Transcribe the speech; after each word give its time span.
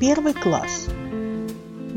Первый 0.00 0.32
класс. 0.32 0.88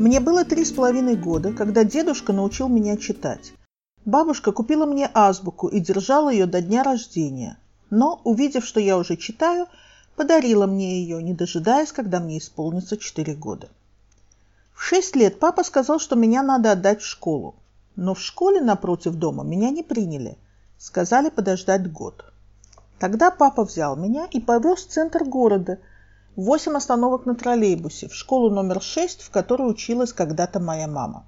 Мне 0.04 0.20
было 0.20 0.44
три 0.44 0.66
с 0.66 0.70
половиной 0.70 1.16
года, 1.16 1.54
когда 1.54 1.82
дедушка 1.82 2.34
научил 2.34 2.68
меня 2.68 2.98
читать. 2.98 3.54
Бабушка 4.04 4.52
купила 4.52 4.84
мне 4.84 5.10
азбуку 5.14 5.66
и 5.68 5.80
держала 5.80 6.28
ее 6.28 6.44
до 6.44 6.60
дня 6.60 6.82
рождения. 6.82 7.56
Но, 7.88 8.20
увидев, 8.22 8.66
что 8.66 8.80
я 8.80 8.98
уже 8.98 9.16
читаю, 9.16 9.66
подарила 10.14 10.66
мне 10.66 11.00
ее, 11.00 11.22
не 11.22 11.32
дожидаясь, 11.32 11.90
когда 11.90 12.20
мне 12.20 12.36
исполнится 12.36 12.98
четыре 12.98 13.34
года. 13.34 13.70
В 14.74 14.82
шесть 14.82 15.16
лет 15.16 15.38
папа 15.38 15.64
сказал, 15.64 15.98
что 15.98 16.16
меня 16.16 16.42
надо 16.42 16.72
отдать 16.72 17.00
в 17.00 17.06
школу. 17.06 17.54
Но 17.96 18.12
в 18.12 18.20
школе 18.20 18.60
напротив 18.60 19.14
дома 19.14 19.42
меня 19.42 19.70
не 19.70 19.82
приняли. 19.82 20.36
Сказали 20.76 21.30
подождать 21.30 21.90
год. 21.90 22.30
Тогда 22.98 23.30
папа 23.30 23.64
взял 23.64 23.96
меня 23.96 24.26
и 24.30 24.38
повез 24.38 24.80
в 24.80 24.90
центр 24.90 25.24
города– 25.24 25.78
Восемь 26.36 26.76
остановок 26.76 27.26
на 27.26 27.36
троллейбусе, 27.36 28.08
в 28.08 28.14
школу 28.14 28.50
номер 28.50 28.82
шесть, 28.82 29.22
в 29.22 29.30
которой 29.30 29.70
училась 29.70 30.12
когда-то 30.12 30.58
моя 30.58 30.88
мама. 30.88 31.24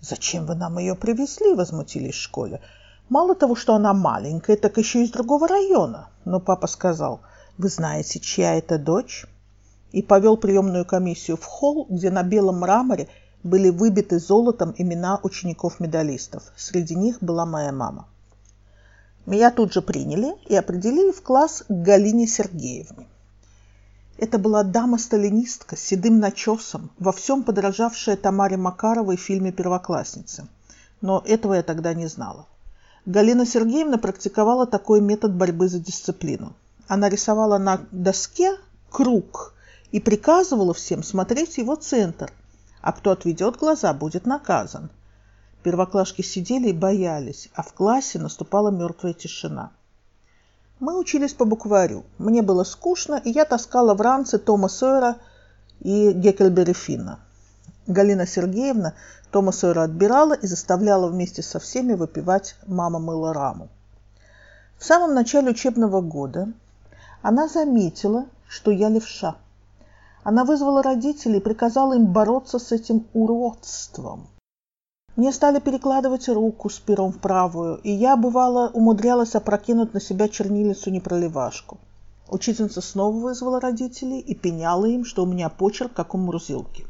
«Зачем 0.00 0.46
вы 0.46 0.54
нам 0.54 0.78
ее 0.78 0.94
привезли?»– 0.94 1.52
возмутились 1.56 2.14
в 2.14 2.20
школе. 2.20 2.60
«Мало 3.08 3.34
того, 3.34 3.56
что 3.56 3.74
она 3.74 3.92
маленькая, 3.92 4.56
так 4.56 4.78
еще 4.78 5.02
из 5.02 5.10
другого 5.10 5.48
района». 5.48 6.10
Но 6.24 6.38
папа 6.38 6.68
сказал, 6.68 7.22
«Вы 7.58 7.68
знаете, 7.68 8.20
чья 8.20 8.54
это 8.54 8.78
дочь?» 8.78 9.26
И 9.90 10.00
повел 10.00 10.36
приемную 10.36 10.84
комиссию 10.84 11.36
в 11.36 11.44
холл, 11.44 11.88
где 11.90 12.12
на 12.12 12.22
белом 12.22 12.60
мраморе 12.60 13.08
были 13.42 13.68
выбиты 13.68 14.20
золотом 14.20 14.76
имена 14.78 15.18
учеников-медалистов. 15.24 16.52
Среди 16.54 16.94
них 16.94 17.18
была 17.20 17.46
моя 17.46 17.72
мама. 17.72 18.06
Меня 19.26 19.50
тут 19.50 19.72
же 19.72 19.82
приняли 19.82 20.36
и 20.46 20.54
определили 20.54 21.10
в 21.10 21.20
класс 21.20 21.64
к 21.68 21.72
Галине 21.72 22.28
Сергеевне. 22.28 23.08
Это 24.16 24.38
была 24.38 24.62
дама-сталинистка 24.62 25.76
с 25.76 25.80
седым 25.80 26.20
начесом, 26.20 26.90
во 26.98 27.10
всем 27.10 27.42
подражавшая 27.42 28.16
Тамаре 28.16 28.56
Макаровой 28.56 29.16
в 29.16 29.20
фильме 29.20 29.50
«Первоклассница». 29.50 30.46
Но 31.00 31.22
этого 31.26 31.54
я 31.54 31.62
тогда 31.62 31.94
не 31.94 32.06
знала. 32.06 32.46
Галина 33.06 33.44
Сергеевна 33.44 33.98
практиковала 33.98 34.66
такой 34.66 35.00
метод 35.00 35.34
борьбы 35.34 35.68
за 35.68 35.80
дисциплину. 35.80 36.54
Она 36.86 37.08
рисовала 37.08 37.58
на 37.58 37.80
доске 37.90 38.56
круг 38.88 39.52
и 39.90 40.00
приказывала 40.00 40.72
всем 40.74 41.02
смотреть 41.02 41.58
его 41.58 41.74
центр, 41.74 42.32
а 42.80 42.92
кто 42.92 43.10
отведет 43.10 43.56
глаза, 43.56 43.92
будет 43.92 44.26
наказан. 44.26 44.90
Первоклашки 45.64 46.22
сидели 46.22 46.68
и 46.68 46.72
боялись, 46.72 47.48
а 47.54 47.62
в 47.62 47.72
классе 47.72 48.18
наступала 48.18 48.70
мертвая 48.70 49.12
тишина. 49.12 49.72
Мы 50.84 50.98
учились 50.98 51.32
по 51.32 51.46
букварю. 51.46 52.04
Мне 52.18 52.42
было 52.42 52.62
скучно, 52.62 53.14
и 53.14 53.30
я 53.30 53.46
таскала 53.46 53.94
в 53.94 54.02
ранце 54.02 54.36
Тома 54.36 54.68
Сойера 54.68 55.16
и 55.80 56.12
Геккельбери 56.12 56.74
Финна. 56.74 57.20
Галина 57.86 58.26
Сергеевна 58.26 58.92
Тома 59.30 59.52
Сойера 59.52 59.84
отбирала 59.84 60.34
и 60.34 60.46
заставляла 60.46 61.08
вместе 61.08 61.42
со 61.42 61.58
всеми 61.58 61.94
выпивать 61.94 62.56
«Мама 62.66 62.98
мыла 62.98 63.32
раму». 63.32 63.70
В 64.76 64.84
самом 64.84 65.14
начале 65.14 65.52
учебного 65.52 66.02
года 66.02 66.52
она 67.22 67.48
заметила, 67.48 68.26
что 68.46 68.70
я 68.70 68.90
левша. 68.90 69.36
Она 70.22 70.44
вызвала 70.44 70.82
родителей 70.82 71.38
и 71.38 71.42
приказала 71.42 71.94
им 71.94 72.12
бороться 72.12 72.58
с 72.58 72.72
этим 72.72 73.06
уродством. 73.14 74.28
Мне 75.16 75.32
стали 75.32 75.60
перекладывать 75.60 76.28
руку 76.28 76.68
с 76.68 76.80
пером 76.80 77.12
в 77.12 77.18
правую, 77.18 77.76
и 77.84 77.90
я, 77.90 78.16
бывало, 78.16 78.68
умудрялась 78.74 79.36
опрокинуть 79.36 79.94
на 79.94 80.00
себя 80.00 80.28
чернилицу-непроливашку. 80.28 81.78
Учительница 82.28 82.80
снова 82.80 83.16
вызвала 83.16 83.60
родителей 83.60 84.18
и 84.18 84.34
пеняла 84.34 84.86
им, 84.86 85.04
что 85.04 85.22
у 85.22 85.26
меня 85.26 85.48
почерк, 85.50 85.92
как 85.92 86.14
у 86.14 86.18
Мурзилки. 86.18 86.84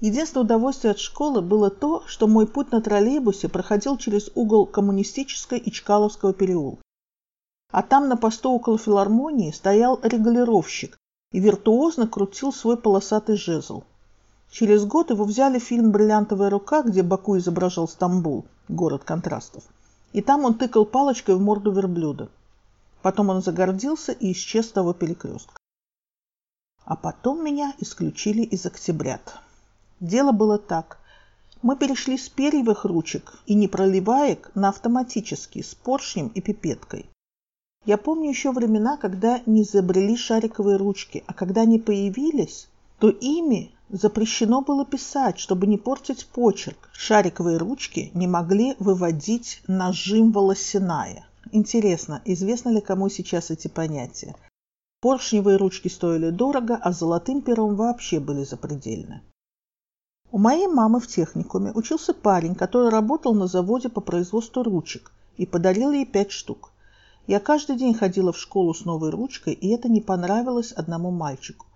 Единственное 0.00 0.44
удовольствие 0.44 0.92
от 0.92 1.00
школы 1.00 1.42
было 1.42 1.70
то, 1.70 2.04
что 2.06 2.28
мой 2.28 2.46
путь 2.46 2.70
на 2.70 2.80
троллейбусе 2.80 3.48
проходил 3.48 3.96
через 3.96 4.30
угол 4.36 4.64
Коммунистической 4.64 5.58
и 5.58 5.72
Чкаловского 5.72 6.32
переулка. 6.32 6.82
А 7.72 7.82
там 7.82 8.08
на 8.08 8.16
посту 8.16 8.52
около 8.52 8.78
филармонии 8.78 9.50
стоял 9.50 9.98
регулировщик 10.02 10.96
и 11.32 11.40
виртуозно 11.40 12.06
крутил 12.06 12.52
свой 12.52 12.76
полосатый 12.76 13.36
жезл. 13.36 13.82
Через 14.50 14.84
год 14.84 15.10
его 15.10 15.24
взяли 15.24 15.58
в 15.58 15.64
фильм 15.64 15.92
«Бриллиантовая 15.92 16.50
рука», 16.50 16.82
где 16.82 17.02
Баку 17.02 17.36
изображал 17.36 17.86
Стамбул, 17.86 18.46
город 18.68 19.04
контрастов. 19.04 19.62
И 20.12 20.22
там 20.22 20.44
он 20.44 20.54
тыкал 20.54 20.86
палочкой 20.86 21.36
в 21.36 21.40
морду 21.40 21.70
верблюда. 21.70 22.30
Потом 23.02 23.28
он 23.28 23.42
загордился 23.42 24.12
и 24.12 24.32
исчез 24.32 24.68
с 24.68 24.72
того 24.72 24.94
перекрестка. 24.94 25.58
А 26.84 26.96
потом 26.96 27.44
меня 27.44 27.74
исключили 27.78 28.42
из 28.42 28.64
октябрят. 28.64 29.38
Дело 30.00 30.32
было 30.32 30.58
так. 30.58 30.98
Мы 31.60 31.76
перешли 31.76 32.16
с 32.16 32.28
перьевых 32.28 32.84
ручек 32.84 33.34
и 33.46 33.54
непроливаек 33.54 34.50
на 34.54 34.70
автоматические 34.70 35.64
с 35.64 35.74
поршнем 35.74 36.28
и 36.28 36.40
пипеткой. 36.40 37.10
Я 37.84 37.98
помню 37.98 38.30
еще 38.30 38.52
времена, 38.52 38.96
когда 38.96 39.42
не 39.44 39.62
изобрели 39.62 40.16
шариковые 40.16 40.76
ручки, 40.76 41.24
а 41.26 41.34
когда 41.34 41.62
они 41.62 41.78
появились, 41.78 42.68
то 42.98 43.10
ими 43.10 43.72
Запрещено 43.90 44.60
было 44.60 44.84
писать, 44.84 45.38
чтобы 45.38 45.66
не 45.66 45.78
портить 45.78 46.26
почерк. 46.26 46.90
Шариковые 46.92 47.56
ручки 47.56 48.10
не 48.12 48.26
могли 48.26 48.74
выводить 48.78 49.62
нажим 49.66 50.30
волосяная. 50.30 51.26
Интересно, 51.52 52.20
известно 52.26 52.68
ли 52.68 52.82
кому 52.82 53.08
сейчас 53.08 53.50
эти 53.50 53.68
понятия? 53.68 54.36
Поршневые 55.00 55.56
ручки 55.56 55.88
стоили 55.88 56.28
дорого, 56.30 56.76
а 56.76 56.92
золотым 56.92 57.40
пером 57.40 57.76
вообще 57.76 58.20
были 58.20 58.44
запредельны. 58.44 59.22
У 60.30 60.38
моей 60.38 60.66
мамы 60.66 61.00
в 61.00 61.06
техникуме 61.06 61.72
учился 61.72 62.12
парень, 62.12 62.54
который 62.54 62.90
работал 62.90 63.32
на 63.32 63.46
заводе 63.46 63.88
по 63.88 64.02
производству 64.02 64.62
ручек 64.62 65.12
и 65.38 65.46
подарил 65.46 65.92
ей 65.92 66.04
пять 66.04 66.32
штук. 66.32 66.72
Я 67.26 67.40
каждый 67.40 67.76
день 67.76 67.94
ходила 67.94 68.32
в 68.32 68.38
школу 68.38 68.74
с 68.74 68.84
новой 68.84 69.10
ручкой, 69.10 69.54
и 69.54 69.68
это 69.68 69.88
не 69.88 70.02
понравилось 70.02 70.72
одному 70.72 71.10
мальчику. 71.10 71.66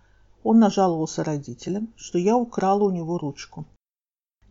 Он 0.45 0.59
нажаловался 0.59 1.23
родителям, 1.23 1.93
что 1.97 2.19
я 2.19 2.37
украла 2.37 2.85
у 2.85 2.91
него 2.91 3.19
ручку. 3.19 3.65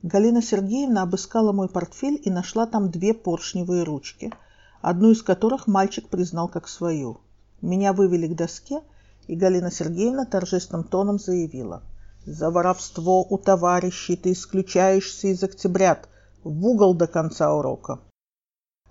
Галина 0.03 0.41
Сергеевна 0.41 1.03
обыскала 1.03 1.52
мой 1.52 1.69
портфель 1.69 2.19
и 2.24 2.31
нашла 2.31 2.66
там 2.66 2.90
две 2.90 3.13
поршневые 3.13 3.84
ручки, 3.84 4.34
одну 4.81 5.12
из 5.12 5.22
которых 5.22 5.68
мальчик 5.68 6.07
признал 6.07 6.47
как 6.47 6.68
свою. 6.68 7.19
Меня 7.62 7.94
вывели 7.94 8.28
к 8.28 8.35
доске, 8.35 8.81
и 9.28 9.35
Галина 9.35 9.69
Сергеевна 9.69 10.25
торжественным 10.25 10.84
тоном 10.84 11.19
заявила. 11.19 11.84
«За 12.25 12.50
воровство 12.50 13.23
у 13.23 13.38
товарищей 13.38 14.16
ты 14.16 14.31
исключаешься 14.31 15.28
из 15.28 15.44
октябрят. 15.44 16.08
В 16.44 16.66
угол 16.66 16.96
до 16.96 17.08
конца 17.08 17.53
урока». 17.53 18.00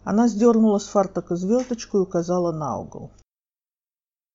Она 0.05 0.29
сдернула 0.29 0.79
с 0.79 0.87
фартука 0.87 1.37
звездочку 1.37 1.99
и 1.99 2.03
указала 2.03 2.53
на 2.53 2.79
угол. 2.79 3.11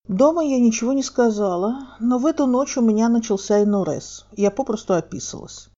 Дома 0.08 0.44
я 0.44 0.60
ничего 0.60 0.94
не 0.94 1.02
сказала, 1.02 1.96
но 2.00 2.20
в 2.20 2.28
эту 2.28 2.46
ночь 2.46 2.78
у 2.78 2.82
меня 2.82 3.10
начался 3.10 3.64
инурез. 3.64 4.26
Я 4.34 4.52
попросту 4.52 4.94
описалась. 4.94 5.70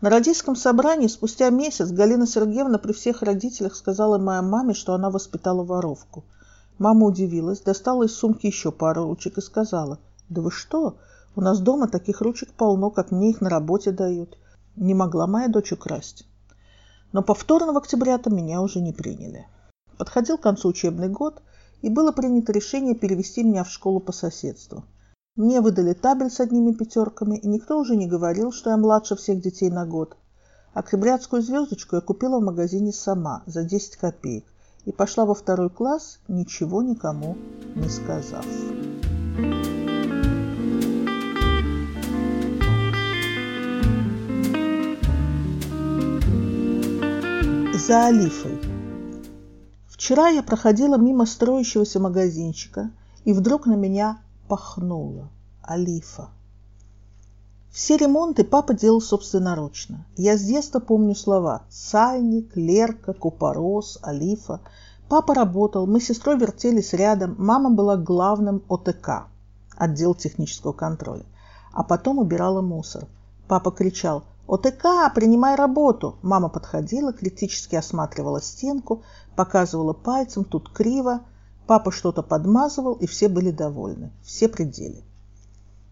На 0.00 0.10
родительском 0.10 0.56
собрании 0.56 1.06
спустя 1.06 1.50
месяц 1.50 1.92
Галина 1.92 2.26
Сергеевна 2.26 2.78
при 2.78 2.92
всех 2.92 3.22
родителях 3.22 3.76
сказала 3.76 4.18
моей 4.18 4.42
маме, 4.42 4.74
что 4.74 4.92
она 4.92 5.08
воспитала 5.08 5.62
воровку. 5.62 6.24
Мама 6.78 7.06
удивилась, 7.06 7.60
достала 7.60 8.02
из 8.02 8.16
сумки 8.16 8.46
еще 8.46 8.72
пару 8.72 9.04
ручек 9.04 9.38
и 9.38 9.40
сказала, 9.40 10.00
«Да 10.28 10.42
вы 10.42 10.50
что? 10.50 10.96
У 11.36 11.40
нас 11.40 11.60
дома 11.60 11.86
таких 11.86 12.22
ручек 12.22 12.52
полно, 12.54 12.90
как 12.90 13.12
мне 13.12 13.30
их 13.30 13.40
на 13.40 13.50
работе 13.50 13.92
дают. 13.92 14.36
Не 14.74 14.94
могла 14.94 15.28
моя 15.28 15.46
дочь 15.46 15.72
украсть». 15.72 16.26
Но 17.12 17.22
повторно 17.22 17.72
в 17.72 17.76
октября-то 17.76 18.30
меня 18.30 18.60
уже 18.60 18.80
не 18.80 18.92
приняли. 18.92 19.46
Подходил 19.96 20.38
к 20.38 20.42
концу 20.42 20.70
учебный 20.70 21.08
год– 21.08 21.40
и 21.82 21.88
было 21.88 22.12
принято 22.12 22.52
решение 22.52 22.94
перевести 22.94 23.42
меня 23.42 23.64
в 23.64 23.70
школу 23.70 24.00
по 24.00 24.12
соседству. 24.12 24.84
Мне 25.36 25.60
выдали 25.60 25.94
табель 25.94 26.30
с 26.30 26.40
одними 26.40 26.72
пятерками, 26.72 27.36
и 27.36 27.48
никто 27.48 27.78
уже 27.78 27.96
не 27.96 28.06
говорил, 28.06 28.52
что 28.52 28.70
я 28.70 28.76
младше 28.76 29.16
всех 29.16 29.40
детей 29.40 29.70
на 29.70 29.84
год. 29.84 30.16
Октябрятскую 30.72 31.42
звездочку 31.42 31.96
я 31.96 32.02
купила 32.02 32.38
в 32.38 32.44
магазине 32.44 32.92
сама 32.92 33.42
за 33.46 33.64
10 33.64 33.96
копеек 33.96 34.44
и 34.84 34.92
пошла 34.92 35.24
во 35.24 35.34
второй 35.34 35.70
класс, 35.70 36.18
ничего 36.28 36.82
никому 36.82 37.36
не 37.74 37.88
сказав. 37.88 38.44
за 47.86 48.06
Алифой. 48.06 48.53
Вчера 50.04 50.28
я 50.28 50.42
проходила 50.42 50.98
мимо 50.98 51.24
строящегося 51.24 51.98
магазинчика, 51.98 52.90
и 53.24 53.32
вдруг 53.32 53.64
на 53.64 53.72
меня 53.72 54.18
пахнуло. 54.48 55.30
Алифа. 55.66 56.28
Все 57.70 57.96
ремонты 57.96 58.44
папа 58.44 58.74
делал 58.74 59.00
собственноручно. 59.00 60.04
Я 60.18 60.36
с 60.36 60.42
детства 60.42 60.78
помню 60.78 61.14
слова 61.14 61.62
«сальник», 61.70 62.54
«лерка», 62.54 63.14
«купорос», 63.14 63.98
«алифа». 64.04 64.60
Папа 65.08 65.32
работал, 65.32 65.86
мы 65.86 66.02
с 66.02 66.04
сестрой 66.04 66.36
вертелись 66.36 66.92
рядом, 66.92 67.34
мама 67.38 67.70
была 67.70 67.96
главным 67.96 68.62
ОТК, 68.68 69.28
отдел 69.74 70.14
технического 70.14 70.74
контроля, 70.74 71.24
а 71.72 71.82
потом 71.82 72.18
убирала 72.18 72.60
мусор. 72.60 73.06
Папа 73.48 73.70
кричал 73.70 74.24
«ОТК, 74.46 75.14
принимай 75.14 75.54
работу!» 75.54 76.16
Мама 76.20 76.50
подходила, 76.50 77.14
критически 77.14 77.76
осматривала 77.76 78.42
стенку, 78.42 79.02
показывала 79.34 79.92
пальцем, 79.92 80.44
тут 80.44 80.70
криво. 80.70 81.20
Папа 81.66 81.90
что-то 81.90 82.22
подмазывал, 82.22 82.94
и 82.94 83.06
все 83.06 83.28
были 83.28 83.50
довольны, 83.50 84.12
все 84.22 84.48
пределы. 84.48 85.02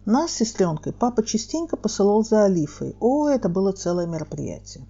Нас 0.04 0.32
с 0.32 0.36
сестренкой 0.36 0.92
папа 0.92 1.22
частенько 1.22 1.76
посылал 1.76 2.24
за 2.24 2.44
Алифой. 2.44 2.96
О, 2.98 3.28
это 3.28 3.48
было 3.48 3.72
целое 3.72 4.06
мероприятие. 4.06 4.84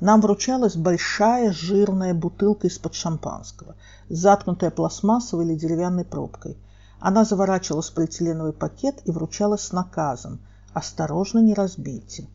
Нам 0.00 0.20
вручалась 0.20 0.76
большая 0.76 1.50
жирная 1.52 2.12
бутылка 2.12 2.66
из-под 2.66 2.94
шампанского, 2.94 3.74
заткнутая 4.10 4.70
пластмассовой 4.70 5.46
или 5.46 5.54
деревянной 5.54 6.04
пробкой. 6.04 6.58
Она 7.00 7.24
заворачивалась 7.24 7.88
в 7.88 7.94
полиэтиленовый 7.94 8.52
пакет 8.52 9.00
и 9.04 9.10
вручалась 9.10 9.62
с 9.62 9.72
наказом 9.72 10.40
«Осторожно, 10.74 11.38
не 11.38 11.54
разбейте». 11.54 12.28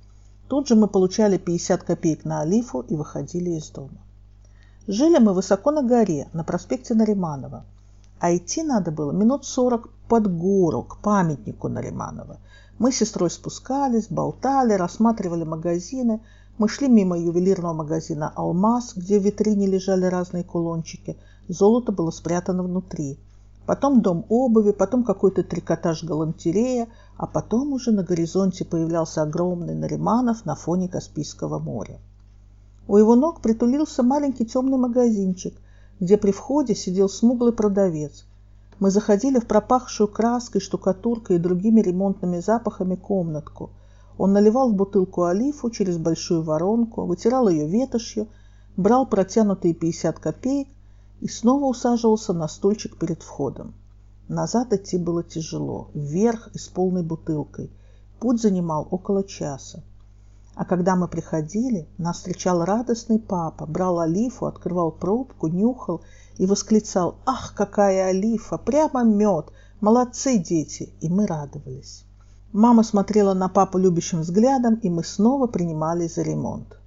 Тут 0.47 0.67
же 0.67 0.75
мы 0.75 0.87
получали 0.87 1.37
50 1.37 1.83
копеек 1.83 2.25
на 2.25 2.41
Алифу 2.41 2.81
и 2.81 2.95
выходили 2.95 3.51
из 3.51 3.69
дома. 3.69 3.99
Жили 4.91 5.19
мы 5.19 5.33
высоко 5.33 5.69
на 5.69 5.83
горе, 5.83 6.29
на 6.33 6.43
проспекте 6.43 6.95
Нариманова. 6.95 7.63
А 8.19 8.35
идти 8.35 8.63
надо 8.63 8.89
было 8.89 9.11
минут 9.11 9.45
сорок 9.45 9.89
под 10.07 10.35
гору, 10.35 10.81
к 10.81 10.97
памятнику 10.97 11.67
Нариманова. 11.67 12.37
Мы 12.79 12.91
с 12.91 12.95
сестрой 12.95 13.29
спускались, 13.29 14.07
болтали, 14.09 14.73
рассматривали 14.73 15.43
магазины. 15.43 16.21
Мы 16.57 16.67
шли 16.67 16.87
мимо 16.87 17.19
ювелирного 17.19 17.73
магазина 17.73 18.33
«Алмаз», 18.35 18.93
где 18.95 19.19
в 19.19 19.23
витрине 19.23 19.67
лежали 19.67 20.07
разные 20.07 20.43
кулончики. 20.43 21.17
Золото 21.47 21.91
было 21.91 22.09
спрятано 22.09 22.63
внутри. 22.63 23.19
Потом 23.67 24.01
дом 24.01 24.25
обуви, 24.27 24.71
потом 24.71 25.03
какой-то 25.03 25.43
трикотаж 25.43 26.03
галантерея, 26.03 26.87
а 27.15 27.27
потом 27.27 27.73
уже 27.73 27.91
на 27.91 28.01
горизонте 28.01 28.65
появлялся 28.65 29.21
огромный 29.21 29.75
Нариманов 29.75 30.45
на 30.45 30.55
фоне 30.55 30.89
Каспийского 30.89 31.59
моря. 31.59 31.99
У 32.89 32.97
его 32.97 33.15
ног 33.15 33.41
притулился 33.41 34.01
маленький 34.01 34.47
темный 34.47 34.79
магазинчик, 34.79 35.53
где 35.99 36.17
при 36.17 36.31
входе 36.31 36.73
сидел 36.73 37.07
смуглый 37.07 37.53
продавец. 37.53 38.25
Мы 38.79 38.89
заходили 38.89 39.37
в 39.37 39.45
пропахшую 39.45 40.07
краской, 40.07 40.59
штукатуркой 40.59 41.35
и 41.35 41.39
другими 41.39 41.81
ремонтными 41.81 42.39
запахами 42.39 42.95
комнатку. 42.95 43.69
Он 44.17 44.33
наливал 44.33 44.71
в 44.71 44.75
бутылку 44.75 45.25
олифу 45.25 45.69
через 45.69 45.99
большую 45.99 46.41
воронку, 46.41 47.05
вытирал 47.05 47.47
ее 47.47 47.67
ветошью, 47.67 48.27
брал 48.75 49.05
протянутые 49.05 49.75
50 49.75 50.17
копеек 50.17 50.67
и 51.21 51.27
снова 51.27 51.65
усаживался 51.65 52.33
на 52.33 52.47
стульчик 52.47 52.97
перед 52.97 53.21
входом. 53.21 53.75
Назад 54.27 54.73
идти 54.73 54.97
было 54.97 55.21
тяжело, 55.21 55.89
вверх 55.93 56.49
и 56.55 56.57
с 56.57 56.67
полной 56.67 57.03
бутылкой. 57.03 57.69
Путь 58.19 58.41
занимал 58.41 58.87
около 58.89 59.23
часа. 59.23 59.83
А 60.59 60.65
когда 60.65 60.97
мы 60.97 61.07
приходили, 61.07 61.87
нас 61.97 62.17
встречал 62.17 62.65
радостный 62.65 63.17
папа, 63.17 63.65
брал 63.65 64.01
олифу, 64.01 64.45
открывал 64.45 64.91
пробку, 64.91 65.47
нюхал 65.47 66.01
и 66.37 66.45
восклицал 66.45 67.15
«Ах, 67.25 67.53
какая 67.55 68.09
олифа! 68.09 68.57
Прямо 68.57 69.05
мед! 69.05 69.53
Молодцы 69.79 70.37
дети!» 70.37 70.89
И 70.99 71.07
мы 71.07 71.27
радовались. 71.27 72.03
Мама 72.51 72.83
смотрела 72.83 73.33
на 73.33 73.47
папу 73.47 73.77
любящим 73.77 74.19
взглядом, 74.19 74.75
и 74.75 74.89
мы 74.89 75.05
снова 75.05 75.47
принимались 75.47 76.15
за 76.15 76.23
ремонт. 76.23 76.77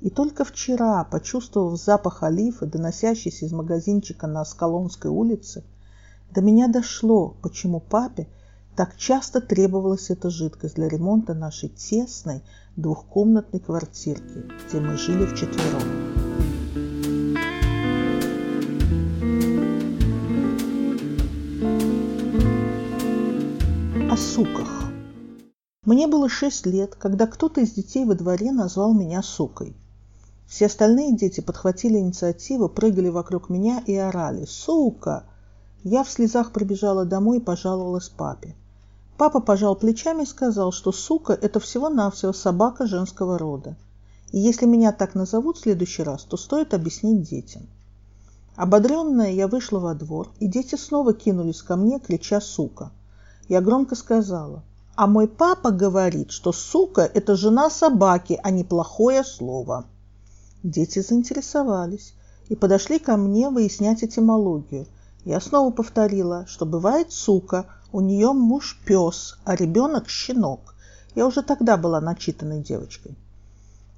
И 0.00 0.10
только 0.10 0.44
вчера, 0.44 1.04
почувствовав 1.04 1.80
запах 1.80 2.24
олифы, 2.24 2.66
доносящийся 2.66 3.46
из 3.46 3.52
магазинчика 3.52 4.26
на 4.26 4.40
Аскалонской 4.40 5.08
улице, 5.08 5.62
до 6.32 6.40
меня 6.40 6.66
дошло, 6.66 7.36
почему 7.42 7.78
папе 7.78 8.26
так 8.74 8.96
часто 8.96 9.40
требовалась 9.40 10.10
эта 10.10 10.30
жидкость 10.30 10.74
для 10.74 10.88
ремонта 10.88 11.34
нашей 11.34 11.68
тесной 11.68 12.42
двухкомнатной 12.76 13.60
квартирки, 13.60 14.44
где 14.68 14.80
мы 14.80 14.96
жили 14.96 15.26
вчетвером. 15.26 15.82
О 24.10 24.16
суках. 24.16 24.90
Мне 25.84 26.06
было 26.06 26.28
шесть 26.28 26.66
лет, 26.66 26.94
когда 26.94 27.26
кто-то 27.26 27.60
из 27.60 27.72
детей 27.72 28.04
во 28.04 28.14
дворе 28.14 28.52
назвал 28.52 28.94
меня 28.94 29.22
сукой. 29.22 29.76
Все 30.46 30.66
остальные 30.66 31.16
дети 31.16 31.40
подхватили 31.40 31.98
инициативу, 31.98 32.68
прыгали 32.68 33.08
вокруг 33.08 33.50
меня 33.50 33.82
и 33.86 33.94
орали 33.94 34.44
«Сука!» 34.46 35.24
Я 35.82 36.04
в 36.04 36.10
слезах 36.10 36.52
прибежала 36.52 37.04
домой 37.04 37.38
и 37.38 37.40
пожаловалась 37.40 38.08
папе. 38.08 38.54
Папа 39.20 39.40
пожал 39.40 39.76
плечами 39.76 40.22
и 40.22 40.26
сказал, 40.26 40.72
что 40.72 40.92
сука– 40.92 41.34
это 41.42 41.60
всего-навсего 41.60 42.32
собака 42.32 42.86
женского 42.86 43.36
рода. 43.36 43.76
И 44.32 44.38
если 44.38 44.64
меня 44.64 44.92
так 44.92 45.14
назовут 45.14 45.58
в 45.58 45.60
следующий 45.60 46.02
раз, 46.02 46.22
то 46.22 46.38
стоит 46.38 46.72
объяснить 46.72 47.28
детям. 47.28 47.68
Ободренная, 48.56 49.30
я 49.32 49.46
вышла 49.46 49.78
во 49.78 49.92
двор, 49.92 50.30
и 50.38 50.46
дети 50.46 50.76
снова 50.76 51.12
кинулись 51.12 51.60
ко 51.60 51.76
мне, 51.76 52.00
крича 52.00 52.40
«сука». 52.40 52.92
Я 53.46 53.60
громко 53.60 53.94
сказала, 53.94 54.62
а 54.94 55.06
мой 55.06 55.28
папа 55.28 55.70
говорит, 55.70 56.30
что 56.30 56.50
сука– 56.50 57.02
это 57.14 57.36
жена 57.36 57.68
собаки, 57.68 58.40
а 58.42 58.50
не 58.50 58.64
плохое 58.64 59.22
слово. 59.22 59.84
Дети 60.62 61.00
заинтересовались 61.00 62.14
и 62.48 62.56
подошли 62.56 62.98
ко 62.98 63.18
мне 63.18 63.50
выяснять 63.50 64.02
этимологию– 64.02 64.86
я 65.24 65.38
снова 65.40 65.70
повторила, 65.70 66.46
что 66.46 66.64
бывает 66.64 67.12
сука, 67.12 67.66
у 67.92 68.00
нее 68.00 68.32
муж 68.32 68.78
пес, 68.84 69.38
а 69.44 69.56
ребенок 69.56 70.08
щенок. 70.08 70.74
Я 71.14 71.26
уже 71.26 71.42
тогда 71.42 71.76
была 71.76 72.00
начитанной 72.00 72.60
девочкой. 72.60 73.16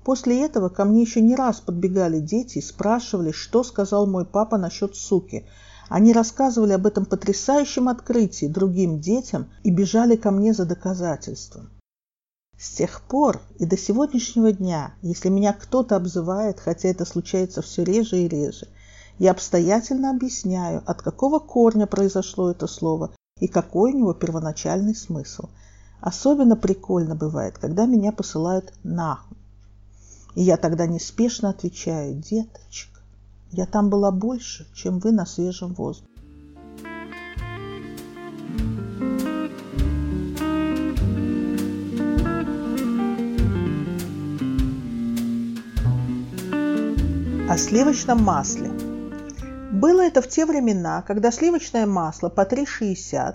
После 0.04 0.44
этого 0.44 0.68
ко 0.68 0.84
мне 0.84 1.02
еще 1.02 1.20
не 1.20 1.36
раз 1.36 1.60
подбегали 1.60 2.18
дети 2.18 2.58
и 2.58 2.62
спрашивали, 2.62 3.30
что 3.30 3.62
сказал 3.62 4.06
мой 4.06 4.24
папа 4.24 4.58
насчет 4.58 4.96
суки. 4.96 5.46
Они 5.88 6.12
рассказывали 6.12 6.72
об 6.72 6.86
этом 6.86 7.04
потрясающем 7.04 7.88
открытии 7.88 8.46
другим 8.46 9.00
детям 9.00 9.50
и 9.62 9.70
бежали 9.70 10.16
ко 10.16 10.30
мне 10.30 10.54
за 10.54 10.64
доказательством. 10.64 11.70
С 12.58 12.70
тех 12.70 13.02
пор 13.02 13.40
и 13.58 13.66
до 13.66 13.76
сегодняшнего 13.76 14.52
дня, 14.52 14.94
если 15.02 15.28
меня 15.28 15.52
кто-то 15.52 15.96
обзывает, 15.96 16.60
хотя 16.60 16.88
это 16.88 17.04
случается 17.04 17.60
все 17.60 17.84
реже 17.84 18.22
и 18.22 18.28
реже, 18.28 18.68
я 19.18 19.32
обстоятельно 19.32 20.10
объясняю, 20.10 20.82
от 20.86 21.02
какого 21.02 21.38
корня 21.38 21.86
произошло 21.86 22.50
это 22.50 22.66
слово 22.66 23.12
и 23.42 23.48
какой 23.48 23.92
у 23.92 23.98
него 23.98 24.14
первоначальный 24.14 24.94
смысл. 24.94 25.48
Особенно 26.00 26.54
прикольно 26.54 27.16
бывает, 27.16 27.58
когда 27.58 27.86
меня 27.86 28.12
посылают 28.12 28.72
нахуй. 28.84 29.36
И 30.36 30.42
я 30.42 30.56
тогда 30.56 30.86
неспешно 30.86 31.50
отвечаю, 31.50 32.14
деточка, 32.14 33.00
я 33.50 33.66
там 33.66 33.90
была 33.90 34.12
больше, 34.12 34.68
чем 34.74 35.00
вы 35.00 35.10
на 35.10 35.26
свежем 35.26 35.74
воздухе. 35.74 36.08
О 47.50 47.58
сливочном 47.58 48.22
масле– 48.22 48.70
было 49.82 50.00
это 50.02 50.22
в 50.22 50.28
те 50.28 50.46
времена, 50.46 51.02
когда 51.02 51.32
сливочное 51.32 51.86
масло 51.86 52.28
по 52.28 52.42
3,60 52.42 53.34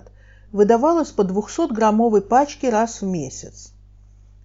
выдавалось 0.50 1.10
по 1.10 1.20
200-граммовой 1.20 2.22
пачке 2.22 2.70
раз 2.70 3.02
в 3.02 3.06
месяц. 3.06 3.74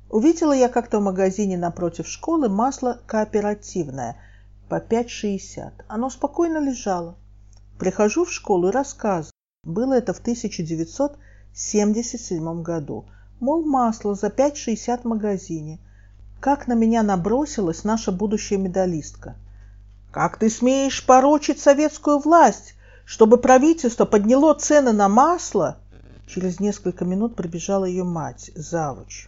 Увидела 0.10 0.52
я 0.52 0.68
как-то 0.68 1.00
в 1.00 1.04
магазине 1.04 1.58
напротив 1.58 2.10
школы 2.10 2.50
масло 2.50 3.00
кооперативное 3.06 4.18
по 4.68 4.80
5,60. 4.80 5.72
Оно 5.88 6.10
спокойно 6.10 6.58
лежало. 6.58 7.16
Прихожу 7.80 8.26
в 8.26 8.34
школу 8.34 8.68
и 8.68 8.72
рассказываю. 8.72 9.32
Было 9.64 9.94
это 9.94 10.14
в 10.14 10.20
1977 10.20 12.64
году. 12.64 13.06
Мол, 13.40 13.64
масло 13.64 14.14
за 14.14 14.28
5,60 14.28 15.04
в 15.04 15.06
магазине. 15.06 15.80
Как 16.42 16.68
на 16.68 16.74
меня 16.74 17.02
набросилась 17.02 17.86
наша 17.86 18.12
будущая 18.12 18.58
медалистка. 18.58 19.38
Как 20.14 20.38
ты 20.38 20.52
смеешь 20.52 21.04
порочить 21.04 21.60
советскую 21.60 22.20
власть, 22.20 22.76
чтобы 23.04 23.38
правительство 23.38 24.06
подняло 24.06 24.54
цены 24.54 24.92
на 24.92 25.10
масло? 25.10 25.80
Через 26.28 26.60
несколько 26.60 27.04
минут 27.04 27.36
прибежала 27.36 27.86
ее 27.86 28.04
мать, 28.04 28.52
завуч. 28.54 29.28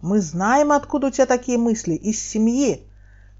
Мы 0.00 0.20
знаем, 0.20 0.72
откуда 0.72 1.06
у 1.06 1.10
тебя 1.12 1.26
такие 1.26 1.58
мысли, 1.58 1.94
из 1.94 2.20
семьи. 2.20 2.84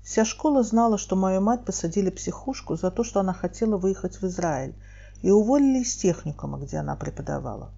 Вся 0.05 0.25
школа 0.25 0.63
знала, 0.63 0.97
что 0.97 1.17
мою 1.17 1.41
мать 1.41 1.65
посадили 1.65 2.09
в 2.09 2.15
психушку 2.15 2.77
за 2.77 2.93
то, 2.93 3.03
что 3.03 3.19
она 3.19 3.35
хотела 3.35 3.77
выехать 3.77 4.23
в 4.23 4.25
Израиль, 4.29 4.77
и 5.23 5.33
уволили 5.33 5.81
из 5.81 5.97
техникума, 5.97 6.61
где 6.61 6.77
она 6.77 6.95
преподавала. 6.95 7.73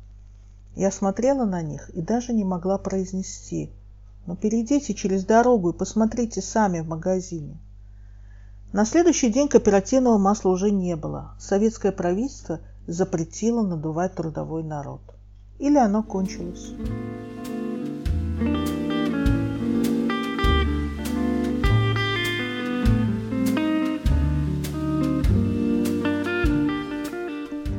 Я 0.76 0.90
смотрела 0.90 1.46
на 1.46 1.62
них 1.62 1.88
и 1.94 2.02
даже 2.02 2.34
не 2.34 2.44
могла 2.44 2.76
произнести 2.76 3.70
«Но 4.26 4.36
перейдите 4.36 4.92
через 4.92 5.24
дорогу 5.24 5.70
и 5.70 5.76
посмотрите 5.78 6.42
сами 6.42 6.80
в 6.80 6.88
магазине». 6.88 7.58
На 8.72 8.84
следующий 8.84 9.30
день 9.30 9.48
кооперативного 9.48 10.16
масла 10.16 10.50
уже 10.50 10.70
не 10.70 10.94
было. 10.94 11.34
Советское 11.40 11.90
правительство 11.90 12.60
запретило 12.86 13.62
надувать 13.62 14.14
трудовой 14.14 14.62
народ. 14.62 15.00
Или 15.58 15.76
оно 15.76 16.04
кончилось. 16.04 16.70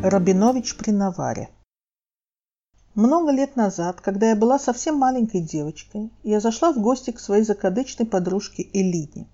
Рабинович 0.03 0.75
при 0.75 0.91
наваре. 0.91 1.49
Много 2.95 3.31
лет 3.31 3.55
назад, 3.55 4.01
когда 4.01 4.31
я 4.31 4.35
была 4.35 4.59
совсем 4.59 4.97
маленькой 4.97 5.39
девочкой, 5.39 6.11
я 6.23 6.41
зашла 6.41 6.73
в 6.73 6.81
гости 6.81 7.11
к 7.11 7.19
своей 7.21 7.43
закадычной 7.43 8.05
подружке 8.05 8.67
Элине. 8.73 9.29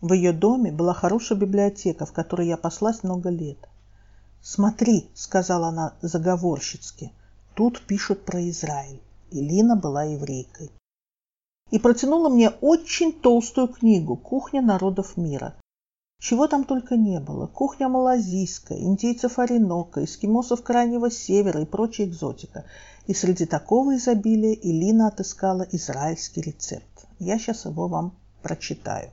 В 0.00 0.12
ее 0.12 0.32
доме 0.32 0.70
была 0.72 0.94
хорошая 0.94 1.38
библиотека, 1.38 2.06
в 2.06 2.12
которой 2.12 2.48
я 2.48 2.56
паслась 2.56 3.02
много 3.02 3.30
лет. 3.30 3.58
«Смотри»,— 4.42 5.08
сказала 5.14 5.68
она 5.68 5.94
заговорщицки,— 6.02 7.12
«тут 7.54 7.80
пишут 7.86 8.24
про 8.24 8.48
Израиль». 8.50 9.00
Элина 9.30 9.76
была 9.76 10.04
еврейкой. 10.04 10.70
И 11.70 11.78
протянула 11.78 12.28
мне 12.28 12.50
очень 12.50 13.12
толстую 13.12 13.68
книгу 13.68 14.16
«Кухня 14.16 14.60
народов 14.62 15.16
мира», 15.16 15.54
чего 16.24 16.46
там 16.46 16.64
только 16.64 16.96
не 16.96 17.20
было. 17.20 17.46
Кухня 17.46 17.88
малазийская, 17.88 18.78
индейцев 18.78 19.38
Оренока, 19.38 20.02
эскимосов 20.04 20.62
Крайнего 20.62 21.10
Севера 21.10 21.60
и 21.60 21.66
прочая 21.66 22.06
экзотика. 22.06 22.64
И 23.06 23.12
среди 23.12 23.44
такого 23.44 23.96
изобилия 23.96 24.54
Илина 24.54 25.08
отыскала 25.08 25.66
израильский 25.72 26.40
рецепт. 26.40 27.06
Я 27.18 27.38
сейчас 27.38 27.66
его 27.66 27.88
вам 27.88 28.14
прочитаю. 28.42 29.10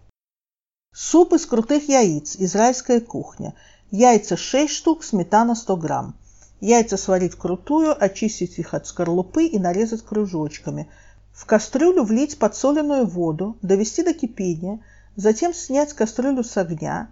Суп 0.93 1.33
из 1.33 1.45
крутых 1.45 1.89
яиц, 1.89 2.35
израильская 2.37 2.99
кухня. 2.99 3.53
Яйца 3.91 4.37
6 4.37 4.71
штук, 4.73 5.03
сметана 5.03 5.55
100 5.55 5.77
грамм. 5.77 6.15
Яйца 6.59 6.97
сварить 6.97 7.33
вкрутую, 7.33 7.95
очистить 8.01 8.59
их 8.59 8.73
от 8.73 8.87
скорлупы 8.87 9.45
и 9.45 9.59
нарезать 9.59 10.03
кружочками. 10.03 10.89
В 11.33 11.45
кастрюлю 11.45 12.03
влить 12.03 12.37
подсоленную 12.37 13.05
воду, 13.05 13.57
довести 13.61 14.03
до 14.03 14.13
кипения– 14.13 14.79
Затем 15.15 15.53
снять 15.53 15.93
кастрюлю 15.93 16.43
с 16.43 16.55
огня 16.57 17.09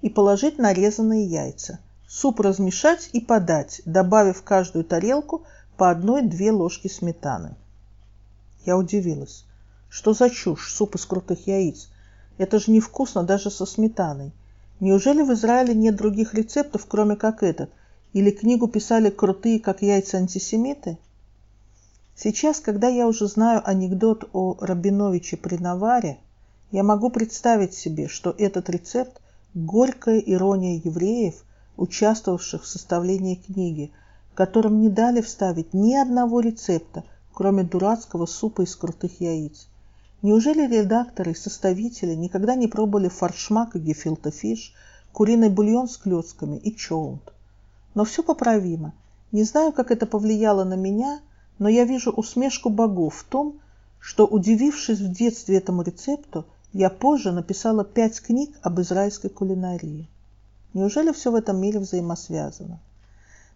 и 0.00 0.08
положить 0.08 0.58
нарезанные 0.58 1.26
яйца. 1.26 1.78
Суп 2.08 2.40
размешать 2.40 3.10
и 3.12 3.20
подать, 3.20 3.82
добавив 3.84 4.38
в 4.38 4.42
каждую 4.42 4.84
тарелку 4.84 5.44
по 5.76 5.90
одной-две 5.90 6.52
ложки 6.52 6.88
сметаны. 6.88 7.54
Я 8.64 8.78
удивилась. 8.78 9.44
Что 9.90 10.14
за 10.14 10.30
чушь, 10.30 10.72
суп 10.72 10.94
из 10.94 11.04
крутых 11.04 11.46
яиц? 11.46 11.90
Это 12.38 12.58
же 12.58 12.70
невкусно 12.70 13.22
даже 13.22 13.50
со 13.50 13.66
сметаной. 13.66 14.32
Неужели 14.80 15.22
в 15.22 15.32
Израиле 15.32 15.74
нет 15.74 15.96
других 15.96 16.34
рецептов, 16.34 16.86
кроме 16.86 17.16
как 17.16 17.42
этот? 17.42 17.70
Или 18.12 18.30
книгу 18.30 18.68
писали 18.68 19.10
крутые, 19.10 19.60
как 19.60 19.82
яйца, 19.82 20.18
антисемиты? 20.18 20.98
Сейчас, 22.16 22.60
когда 22.60 22.88
я 22.88 23.06
уже 23.08 23.26
знаю 23.26 23.62
анекдот 23.64 24.28
о 24.32 24.56
Рабиновиче 24.60 25.36
при 25.36 25.56
наваре, 25.56 26.18
я 26.70 26.82
могу 26.82 27.10
представить 27.10 27.74
себе, 27.74 28.08
что 28.08 28.34
этот 28.36 28.68
рецепт– 28.70 29.20
горькая 29.54 30.18
ирония 30.18 30.80
евреев, 30.84 31.44
участвовавших 31.76 32.64
в 32.64 32.66
составлении 32.66 33.36
книги, 33.36 33.92
которым 34.34 34.80
не 34.80 34.88
дали 34.88 35.20
вставить 35.20 35.74
ни 35.74 35.94
одного 35.94 36.40
рецепта, 36.40 37.04
кроме 37.32 37.62
дурацкого 37.62 38.26
супа 38.26 38.62
из 38.62 38.74
крутых 38.74 39.20
яиц. 39.20 39.68
Неужели 40.24 40.66
редакторы 40.66 41.32
и 41.32 41.34
составители 41.34 42.14
никогда 42.14 42.54
не 42.54 42.66
пробовали 42.66 43.08
форшмак 43.08 43.76
и 43.76 43.78
гефилте 43.78 44.30
фиш, 44.30 44.72
куриный 45.12 45.50
бульон 45.50 45.86
с 45.86 45.98
клетками 45.98 46.56
и 46.56 46.74
чоунт? 46.74 47.34
Но 47.94 48.06
все 48.06 48.22
поправимо. 48.22 48.94
Не 49.32 49.42
знаю, 49.42 49.70
как 49.72 49.90
это 49.90 50.06
повлияло 50.06 50.64
на 50.64 50.76
меня, 50.76 51.20
но 51.58 51.68
я 51.68 51.84
вижу 51.84 52.10
усмешку 52.10 52.70
богов 52.70 53.16
в 53.16 53.24
том, 53.24 53.60
что, 54.00 54.26
удивившись 54.26 54.98
в 54.98 55.12
детстве 55.12 55.58
этому 55.58 55.82
рецепту, 55.82 56.46
я 56.72 56.88
позже 56.88 57.30
написала 57.30 57.84
пять 57.84 58.18
книг 58.22 58.56
об 58.62 58.80
израильской 58.80 59.28
кулинарии. 59.28 60.08
Неужели 60.72 61.12
все 61.12 61.32
в 61.32 61.34
этом 61.34 61.58
мире 61.58 61.80
взаимосвязано? 61.80 62.80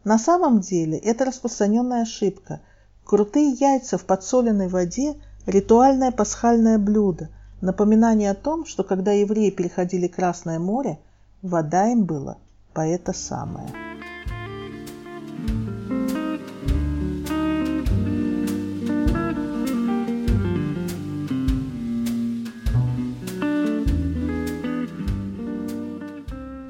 На 0.04 0.18
самом 0.18 0.60
деле 0.60 0.98
это 0.98 1.24
распространенная 1.24 2.02
ошибка. 2.02 2.60
Крутые 3.06 3.52
яйца 3.52 3.96
в 3.96 4.04
подсоленной 4.04 4.68
воде– 4.68 5.16
ритуальное 5.48 6.12
пасхальное 6.12 6.78
блюдо, 6.78 7.30
напоминание 7.60 8.30
о 8.30 8.34
том, 8.34 8.66
что 8.66 8.84
когда 8.84 9.12
евреи 9.12 9.50
переходили 9.50 10.06
Красное 10.06 10.58
море, 10.58 10.98
вода 11.42 11.90
им 11.90 12.04
была 12.04 12.36
по 12.74 12.80
это 12.80 13.12
самое. 13.12 13.68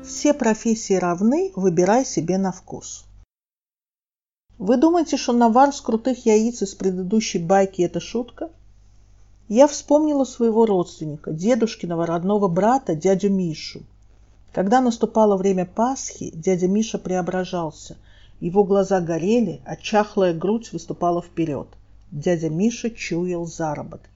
все 0.02 0.34
профессии 0.34 0.94
равны, 0.94 1.52
выбирай 1.54 2.04
себе 2.04 2.38
на 2.38 2.50
вкус. 2.50 3.06
Вы 4.58 4.76
думаете, 4.76 5.16
что 5.16 5.32
навар 5.32 5.72
с 5.72 5.80
крутых 5.80 6.26
яиц 6.26 6.60
из 6.60 6.74
предыдущей 6.74 7.38
байки– 7.38 7.82
это 7.82 8.00
шутка? 8.00 8.50
Я 9.48 9.66
вспомнила 9.66 10.24
своего 10.24 10.66
родственника, 10.66 11.32
дедушкиного 11.32 12.04
родного 12.04 12.48
брата, 12.48 12.94
дядю 12.94 13.30
Мишу. 13.30 13.80
Когда 14.52 14.80
наступало 14.80 15.36
время 15.36 15.64
Пасхи, 15.64 16.30
дядя 16.34 16.68
Миша 16.68 16.98
преображался. 16.98 17.96
Его 18.40 18.62
глаза 18.62 19.00
горели, 19.00 19.60
а 19.64 19.76
чахлая 19.76 20.34
грудь 20.34 20.72
выступала 20.72 21.22
вперед. 21.22 21.68
Дядя 22.10 22.50
Миша 22.50 22.90
чуял 22.90 23.46
заработки. 23.46 24.10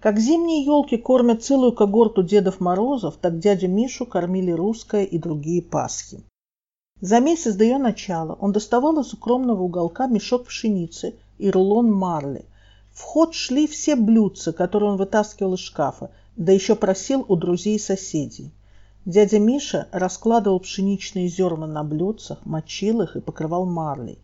Как 0.00 0.18
зимние 0.18 0.64
елки 0.64 0.96
кормят 0.96 1.42
целую 1.42 1.72
когорту 1.72 2.22
Дедов 2.22 2.60
Морозов, 2.60 3.16
так 3.16 3.38
дядю 3.38 3.68
Мишу 3.68 4.06
кормили 4.06 4.50
русская 4.50 5.04
и 5.04 5.18
другие 5.18 5.62
Пасхи. 5.62 6.22
За 7.00 7.20
месяц 7.20 7.54
до 7.54 7.64
ее 7.64 7.78
начала 7.78 8.34
он 8.34 8.52
доставал 8.52 9.00
из 9.00 9.12
укромного 9.12 9.62
уголка 9.62 10.06
мешок 10.06 10.46
пшеницы 10.46 11.14
и 11.38 11.50
рулон 11.50 11.92
марли. 11.92 12.44
В 12.94 13.02
ход 13.02 13.34
шли 13.34 13.66
все 13.66 13.96
блюдца, 13.96 14.52
которые 14.52 14.92
он 14.92 14.96
вытаскивал 14.96 15.54
из 15.54 15.60
шкафа, 15.60 16.10
да 16.36 16.52
еще 16.52 16.76
просил 16.76 17.24
у 17.28 17.36
друзей 17.36 17.76
и 17.76 17.80
соседей. 17.80 18.52
Дядя 19.04 19.38
Миша 19.38 19.88
раскладывал 19.92 20.60
пшеничные 20.60 21.28
зерна 21.28 21.66
на 21.66 21.84
блюдцах, 21.84 22.38
мочил 22.46 23.02
их 23.02 23.16
и 23.16 23.20
покрывал 23.20 23.66
марлей. 23.66 24.18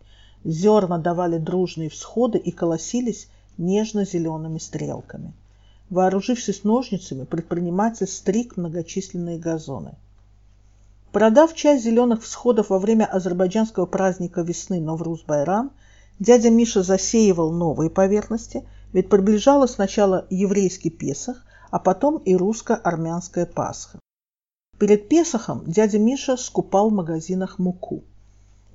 Зерна 0.44 0.98
давали 0.98 1.36
дружные 1.36 1.90
всходы 1.90 2.38
и 2.38 2.50
колосились 2.50 3.28
нежно-зелеными 3.58 4.58
стрелками. 4.58 5.34
Вооружившись 5.90 6.64
ножницами, 6.64 7.24
предприниматель 7.24 8.06
стриг 8.06 8.56
многочисленные 8.56 9.38
газоны. 9.38 9.96
Продав 11.12 11.54
часть 11.54 11.82
зеленых 11.82 12.22
всходов 12.22 12.70
во 12.70 12.78
время 12.78 13.04
азербайджанского 13.04 13.86
праздника 13.86 14.42
весны 14.42 14.80
Новруз-Байрам, 14.80 15.72
дядя 16.20 16.50
Миша 16.50 16.84
засеивал 16.84 17.50
новые 17.50 17.90
поверхности, 17.90 18.64
ведь 18.92 19.08
приближалось 19.08 19.72
сначала 19.72 20.26
еврейский 20.30 20.90
Песах, 20.90 21.44
а 21.72 21.80
потом 21.80 22.18
и 22.18 22.36
русско-армянская 22.36 23.46
Пасха. 23.46 23.98
Перед 24.78 25.08
Песохом 25.08 25.64
дядя 25.66 25.98
Миша 25.98 26.36
скупал 26.36 26.90
в 26.90 26.92
магазинах 26.92 27.58
муку. 27.58 28.04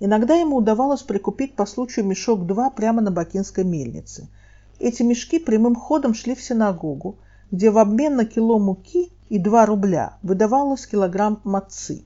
Иногда 0.02 0.36
ему 0.36 0.58
удавалось 0.58 1.04
прикупить 1.04 1.56
по 1.56 1.66
случаю 1.66 2.06
мешок-два 2.06 2.70
прямо 2.70 3.02
на 3.02 3.12
бакинской 3.12 3.64
мельнице– 3.64 4.28
эти 4.80 5.04
мешки 5.04 5.40
прямым 5.40 5.76
ходом 5.76 6.14
шли 6.14 6.36
в 6.36 6.42
синагогу, 6.42 7.18
где 7.50 7.72
в 7.72 7.78
обмен 7.78 8.16
на 8.18 8.26
кило 8.26 8.60
муки 8.60 9.12
и 9.30 9.40
2 9.40 9.66
рубля 9.66 10.18
выдавалось 10.22 10.86
килограмм 10.86 11.40
мацы. 11.44 12.04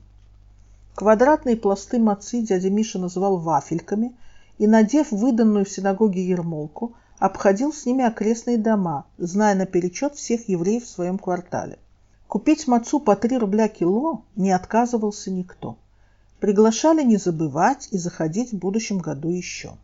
Квадратные 0.94 1.56
пласты 1.56 1.98
мацы 1.98 2.42
дядя 2.42 2.70
Миша 2.70 2.98
называл 2.98 3.38
вафельками 3.38 4.16
и, 4.60 4.66
надев 4.66 5.10
выданную 5.10 5.64
в 5.64 5.70
синагоге 5.70 6.22
ермолку, 6.22 6.94
обходил 7.18 7.72
с 7.72 7.86
ними 7.86 8.04
окрестные 8.04 8.58
дома, 8.58 9.06
зная 9.16 9.54
наперечет 9.54 10.16
всех 10.16 10.50
евреев 10.50 10.84
в 10.84 10.88
своем 10.88 11.18
квартале. 11.18 11.78
Купить 12.28 12.68
мацу 12.68 13.00
по 13.00 13.16
3 13.16 13.38
рубля 13.38 13.68
кило 13.68 14.22
не 14.36 14.50
отказывался 14.50 15.30
никто. 15.30 15.78
Приглашали 16.40 17.02
не 17.02 17.16
забывать 17.16 17.88
и 17.90 17.96
заходить 17.96 18.52
в 18.52 18.58
будущем 18.58 18.98
году 18.98 19.30
еще. 19.30 19.78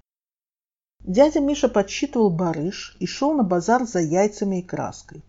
Дядя 1.00 1.40
Миша 1.40 1.70
подсчитывал 1.70 2.28
барыш 2.28 2.98
и 3.00 3.06
шел 3.06 3.32
на 3.32 3.44
базар 3.44 3.86
за 3.86 4.00
яйцами 4.00 4.58
и 4.58 4.62
краской. 4.62 5.22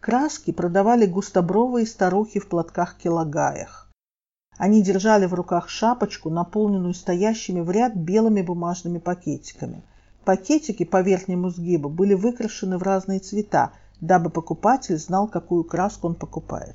Краски 0.00 0.50
продавали 0.50 1.06
густобровые 1.06 1.86
старухи 1.86 2.40
в 2.40 2.48
платках-килагаях. 2.48 3.87
Они 4.58 4.82
держали 4.82 5.26
в 5.26 5.34
руках 5.34 5.68
шапочку, 5.68 6.30
наполненную 6.30 6.92
стоящими 6.92 7.60
в 7.60 7.70
ряд 7.70 7.94
белыми 7.94 8.42
бумажными 8.42 8.98
пакетиками. 8.98 9.82
Пакетики 10.24 10.84
по 10.84 11.00
верхнему 11.00 11.48
сгибу 11.48 11.88
были 11.88 12.14
выкрашены 12.14 12.76
в 12.76 12.82
разные 12.82 13.20
цвета, 13.20 13.72
дабы 14.00 14.30
покупатель 14.30 14.98
знал, 14.98 15.28
какую 15.28 15.62
краску 15.62 16.08
он 16.08 16.16
покупает. 16.16 16.74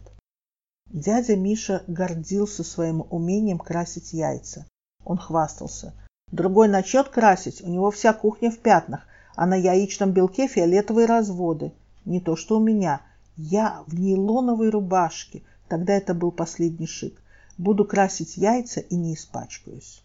Дядя 0.91 1.35
Миша 1.35 1.83
гордился 1.87 2.63
своим 2.63 3.05
умением 3.09 3.59
красить 3.59 4.13
яйца. 4.13 4.65
Он 5.03 5.17
хвастался. 5.17 5.93
Другой 6.31 6.69
начнет 6.69 7.09
красить, 7.09 7.61
у 7.61 7.69
него 7.69 7.91
вся 7.91 8.13
кухня 8.13 8.49
в 8.49 8.59
пятнах, 8.59 9.05
а 9.35 9.45
на 9.45 9.55
яичном 9.55 10.11
белке 10.11 10.47
фиолетовые 10.47 11.05
разводы. 11.05 11.73
Не 12.05 12.21
то, 12.21 12.35
что 12.35 12.57
у 12.57 12.63
меня. 12.63 13.01
Я 13.35 13.83
в 13.87 13.99
нейлоновой 13.99 14.69
рубашке. 14.69 15.43
Тогда 15.67 15.93
это 15.93 16.13
был 16.13 16.31
последний 16.31 16.87
шик. 16.87 17.22
Буду 17.57 17.85
красить 17.85 18.37
яйца 18.37 18.79
и 18.79 18.95
не 18.95 19.13
испачкаюсь. 19.13 20.03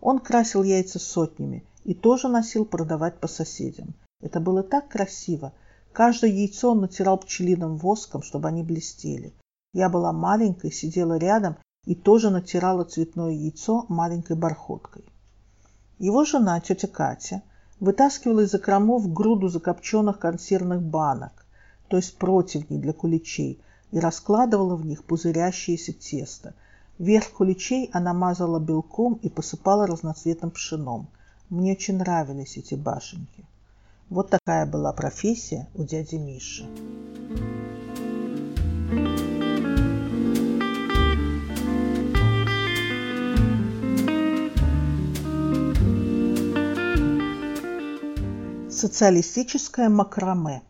Он 0.00 0.18
красил 0.18 0.62
яйца 0.62 0.98
сотнями 0.98 1.64
и 1.84 1.94
тоже 1.94 2.28
носил 2.28 2.64
продавать 2.64 3.20
по 3.20 3.28
соседям. 3.28 3.94
Это 4.20 4.40
было 4.40 4.62
так 4.62 4.88
красиво. 4.88 5.52
Каждое 5.92 6.30
яйцо 6.30 6.72
он 6.72 6.80
натирал 6.80 7.18
пчелиным 7.18 7.76
воском, 7.76 8.22
чтобы 8.22 8.48
они 8.48 8.62
блестели. 8.62 9.32
Я 9.72 9.88
была 9.88 10.12
маленькой, 10.12 10.72
сидела 10.72 11.16
рядом 11.18 11.56
и 11.84 11.94
тоже 11.94 12.30
натирала 12.30 12.84
цветное 12.84 13.30
яйцо 13.30 13.86
маленькой 13.88 14.36
бархоткой. 14.36 15.04
Его 15.98 16.24
жена, 16.24 16.60
тетя 16.60 16.88
Катя, 16.88 17.42
вытаскивала 17.78 18.40
из 18.40 18.50
закромов 18.50 19.12
груду 19.12 19.48
закопченных 19.48 20.18
консервных 20.18 20.82
банок, 20.82 21.46
то 21.88 21.96
есть 21.96 22.16
противней 22.16 22.78
для 22.78 22.92
куличей, 22.92 23.60
и 23.92 23.98
раскладывала 23.98 24.76
в 24.76 24.86
них 24.86 25.04
пузырящееся 25.04 25.92
тесто. 25.92 26.54
Верх 26.98 27.30
куличей 27.30 27.90
она 27.92 28.12
мазала 28.12 28.60
белком 28.60 29.14
и 29.22 29.28
посыпала 29.28 29.86
разноцветным 29.86 30.50
пшеном. 30.50 31.08
Мне 31.48 31.72
очень 31.72 31.96
нравились 31.96 32.56
эти 32.56 32.74
башенки. 32.74 33.44
Вот 34.10 34.30
такая 34.30 34.66
была 34.66 34.92
профессия 34.92 35.68
у 35.74 35.84
дяди 35.84 36.16
Миши. 36.16 36.66
Социалистическое 48.70 49.88
макраме. 49.88 50.62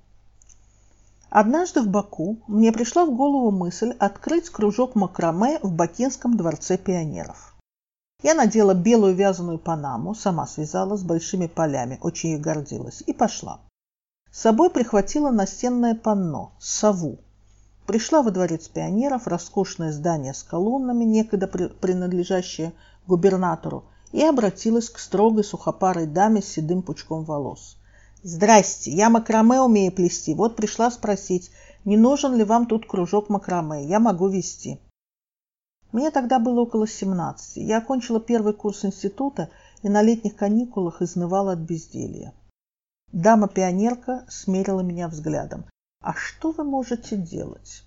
Однажды 1.35 1.81
в 1.81 1.89
Баку 1.89 2.43
мне 2.47 2.73
пришла 2.73 3.07
в 3.07 3.17
голову 3.17 3.51
мысль 3.51 3.97
открыть 3.99 4.51
кружок 4.51 4.95
макраме 4.95 5.59
в 5.63 5.73
Бакинском 5.73 6.37
дворце 6.37 6.77
пионеров. 6.77 7.55
Я 8.23 8.35
надела 8.35 8.75
белую 8.75 9.15
вязаную 9.15 9.59
панаму, 9.59 10.15
сама 10.15 10.47
связала 10.47 10.95
с 10.95 11.03
большими 11.03 11.47
полями, 11.47 11.99
очень 12.03 12.33
ей 12.33 12.39
гордилась, 12.39 13.03
и 13.07 13.15
пошла. 13.15 13.61
С 14.31 14.41
собой 14.41 14.69
прихватила 14.69 15.31
настенное 15.31 15.95
панно, 15.95 16.53
сову. 16.59 17.17
Пришла 17.87 18.21
во 18.21 18.31
дворец 18.31 18.69
пионеров, 18.69 19.27
роскошное 19.27 19.91
здание 19.91 20.35
с 20.35 20.43
колоннами, 20.43 21.05
некогда 21.05 21.47
принадлежащее 21.47 22.75
губернатору, 23.07 23.85
и 24.13 24.23
обратилась 24.23 24.91
к 24.91 24.99
строгой 24.99 25.45
сухопарой 25.45 26.07
даме 26.07 26.43
с 26.43 26.49
седым 26.49 26.83
пучком 26.83 27.25
волос– 27.25 27.79
«Здрасте, 28.25 28.93
я 28.93 29.11
макраме 29.11 29.61
умею 29.61 29.91
плести. 29.93 30.35
Вот 30.35 30.55
пришла 30.55 30.91
спросить, 30.91 31.51
не 31.85 31.97
нужен 31.97 32.37
ли 32.37 32.45
вам 32.45 32.67
тут 32.67 32.87
кружок 32.87 33.29
макраме. 33.29 33.85
Я 33.85 33.99
могу 33.99 34.29
вести». 34.29 34.79
Мне 35.91 36.11
тогда 36.11 36.39
было 36.39 36.61
около 36.61 36.87
17. 36.87 37.57
Я 37.57 37.79
окончила 37.79 38.21
первый 38.21 38.55
курс 38.55 38.85
института 38.85 39.51
и 39.83 39.89
на 39.89 40.03
летних 40.03 40.37
каникулах 40.37 41.03
изнывала 41.03 41.53
от 41.53 41.59
безделья. 41.59 42.33
Дама-пионерка 43.13 44.25
смерила 44.29 44.81
меня 44.81 45.09
взглядом. 45.09 45.65
«А 46.01 46.15
что 46.15 46.53
вы 46.53 46.65
можете 46.65 47.17
делать?» 47.17 47.83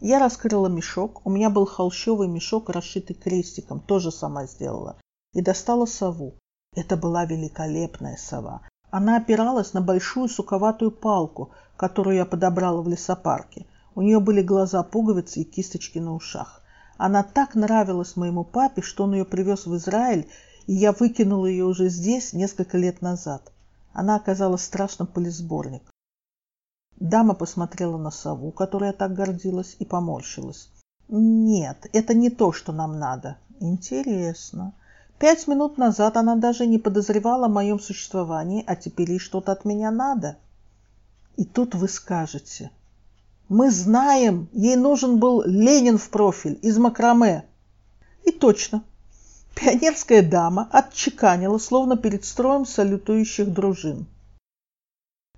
Я 0.00 0.18
раскрыла 0.18 0.68
мешок. 0.68 1.22
У 1.24 1.30
меня 1.30 1.50
был 1.50 1.66
холщовый 1.66 2.28
мешок, 2.28 2.70
расшитый 2.70 3.16
крестиком, 3.16 3.80
тоже 3.80 4.12
сама 4.12 4.46
сделала. 4.46 4.96
И 5.32 5.40
достала 5.40 5.86
сову. 5.86 6.34
Это 6.74 6.96
была 6.96 7.24
великолепная 7.24 8.16
сова. 8.16 8.62
Она 8.98 9.18
опиралась 9.18 9.74
на 9.74 9.82
большую 9.82 10.26
суковатую 10.26 10.90
палку, 10.90 11.50
которую 11.76 12.16
я 12.16 12.24
подобрала 12.24 12.80
в 12.80 12.88
лесопарке. 12.88 13.66
У 13.94 14.00
нее 14.00 14.20
были 14.20 14.40
глаза 14.40 14.82
пуговицы 14.82 15.40
и 15.40 15.44
кисточки 15.44 15.98
на 15.98 16.14
ушах. 16.14 16.62
Она 16.96 17.22
так 17.22 17.54
нравилась 17.54 18.16
моему 18.16 18.42
папе, 18.42 18.80
что 18.80 19.04
он 19.04 19.12
ее 19.12 19.26
привез 19.26 19.66
в 19.66 19.76
Израиль, 19.76 20.26
и 20.66 20.72
я 20.72 20.92
выкинула 20.92 21.44
ее 21.44 21.66
уже 21.66 21.90
здесь 21.90 22.32
несколько 22.32 22.78
лет 22.78 23.02
назад. 23.02 23.52
Она 23.92 24.16
оказалась 24.16 24.64
страшным 24.64 25.06
полисборником. 25.06 25.92
Дама 26.98 27.34
посмотрела 27.34 27.98
на 27.98 28.10
сову, 28.10 28.50
которой 28.50 28.86
я 28.86 28.92
так 28.94 29.12
гордилась, 29.12 29.76
и 29.78 29.84
поморщилась. 29.84 30.70
«Нет, 31.08 31.86
это 31.92 32.14
не 32.14 32.30
то, 32.30 32.50
что 32.50 32.72
нам 32.72 32.98
надо». 32.98 33.36
«Интересно. 33.60 34.72
Пять 35.18 35.46
минут 35.46 35.78
назад 35.78 36.18
она 36.18 36.36
даже 36.36 36.66
не 36.66 36.78
подозревала 36.78 37.46
о 37.46 37.50
моем 37.50 37.80
существовании, 37.80 38.64
а 38.66 38.76
теперь 38.76 39.12
ей 39.12 39.18
что-то 39.18 39.52
от 39.52 39.64
меня 39.64 39.90
надо. 39.90 40.36
И 41.36 41.44
тут 41.44 41.74
вы 41.74 41.88
скажете, 41.88 42.70
мы 43.48 43.70
знаем, 43.70 44.48
ей 44.52 44.76
нужен 44.76 45.18
был 45.18 45.42
Ленин 45.42 45.96
в 45.96 46.10
профиль 46.10 46.58
из 46.62 46.76
макраме. 46.78 47.46
И 48.24 48.32
точно, 48.32 48.82
пионерская 49.54 50.22
дама 50.22 50.68
отчеканила, 50.70 51.58
словно 51.58 51.96
перед 51.96 52.24
строем 52.24 52.66
салютующих 52.66 53.52
дружин. 53.52 54.06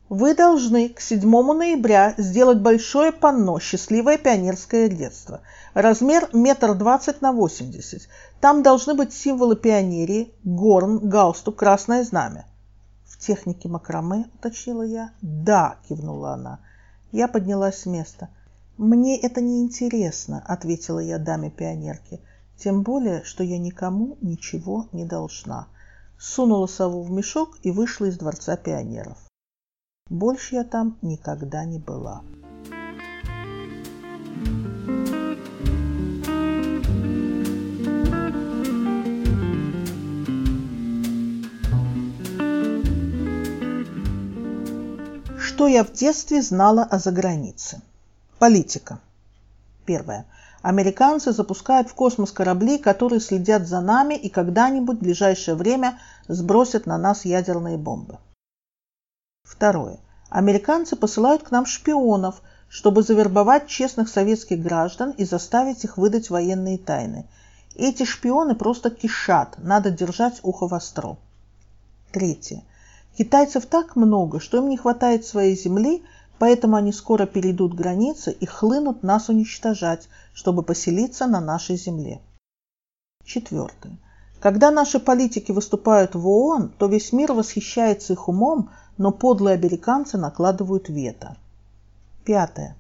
Вы 0.08 0.34
должны 0.34 0.88
к 0.88 1.00
7 1.00 1.20
ноября 1.52 2.14
сделать 2.16 2.60
большое 2.60 3.12
панно 3.12 3.60
«Счастливое 3.60 4.16
пионерское 4.16 4.88
детство». 4.88 5.42
Размер 5.74 6.30
метр 6.32 6.74
двадцать 6.74 7.20
на 7.20 7.32
восемьдесят. 7.32 8.08
Там 8.40 8.62
должны 8.62 8.94
быть 8.94 9.12
символы 9.12 9.54
пионерии, 9.54 10.32
горн, 10.44 10.98
галстук, 11.10 11.56
красное 11.56 12.04
знамя. 12.04 12.46
В 13.04 13.18
технике 13.18 13.68
макраме, 13.68 14.30
уточнила 14.34 14.82
я. 14.82 15.10
Да, 15.20 15.76
кивнула 15.86 16.32
она. 16.32 16.60
Я 17.12 17.28
поднялась 17.28 17.80
с 17.80 17.86
места. 17.86 18.30
Мне 18.78 19.20
это 19.20 19.42
не 19.42 19.60
интересно, 19.60 20.42
ответила 20.46 21.00
я 21.00 21.18
даме 21.18 21.50
пионерке. 21.50 22.20
Тем 22.56 22.80
более, 22.80 23.24
что 23.24 23.44
я 23.44 23.58
никому 23.58 24.16
ничего 24.22 24.86
не 24.92 25.04
должна. 25.04 25.66
Сунула 26.18 26.66
сову 26.66 27.02
в 27.02 27.10
мешок 27.10 27.58
и 27.62 27.70
вышла 27.70 28.06
из 28.06 28.16
дворца 28.16 28.56
пионеров. 28.56 29.27
Больше 30.10 30.54
я 30.54 30.64
там 30.64 30.96
никогда 31.02 31.64
не 31.66 31.78
была. 31.78 32.22
Что 45.38 45.66
я 45.66 45.84
в 45.84 45.92
детстве 45.92 46.40
знала 46.40 46.84
о 46.84 46.98
загранице? 46.98 47.82
Политика. 48.38 49.00
Первое. 49.84 50.24
Американцы 50.62 51.32
запускают 51.32 51.90
в 51.90 51.94
космос 51.94 52.32
корабли, 52.32 52.78
которые 52.78 53.20
следят 53.20 53.66
за 53.66 53.80
нами 53.80 54.14
и 54.14 54.30
когда-нибудь 54.30 54.98
в 54.98 55.02
ближайшее 55.02 55.54
время 55.54 55.98
сбросят 56.28 56.86
на 56.86 56.96
нас 56.96 57.24
ядерные 57.24 57.76
бомбы. 57.76 58.18
Второе. 59.59 59.98
Американцы 60.31 60.94
посылают 60.94 61.42
к 61.42 61.51
нам 61.51 61.66
шпионов, 61.66 62.42
чтобы 62.68 63.03
завербовать 63.03 63.66
честных 63.66 64.09
советских 64.09 64.61
граждан 64.62 65.11
и 65.12 65.24
заставить 65.24 65.85
их 65.85 65.96
выдать 65.96 66.31
военные 66.31 66.79
тайны. 66.79 67.27
Эти 67.74 68.05
шпионы 68.05 68.55
просто 68.55 68.90
кишат, 68.90 69.57
надо 69.59 69.90
держать 69.90 70.40
ухо 70.42 70.66
востро. 70.66 71.16
Третье. 72.12 72.62
Китайцев 73.16 73.66
так 73.66 73.96
много, 73.96 74.38
что 74.38 74.59
им 74.59 74.68
не 74.68 74.77
хватает 74.77 75.27
своей 75.27 75.57
земли, 75.57 76.05
поэтому 76.38 76.77
они 76.77 76.92
скоро 76.92 77.27
перейдут 77.27 77.74
границы 77.74 78.33
и 78.33 78.46
хлынут 78.46 79.03
нас 79.03 79.29
уничтожать, 79.29 80.09
чтобы 80.33 80.62
поселиться 80.62 81.27
на 81.27 81.40
нашей 81.40 81.77
земле. 81.77 82.20
Четвертое. 83.24 83.98
Когда 84.40 84.70
наши 84.70 85.01
политики 85.01 85.51
выступают 85.51 86.14
в 86.14 86.29
ООН, 86.29 86.74
то 86.79 86.87
весь 86.87 87.12
мир 87.12 87.33
восхищается 87.33 88.12
их 88.12 88.29
умом, 88.29 88.70
но 88.98 89.12
подлые 89.12 89.54
американцы 89.54 90.18
накладывают 90.18 90.88
вето. 90.88 91.37
Пятое. 92.24 92.76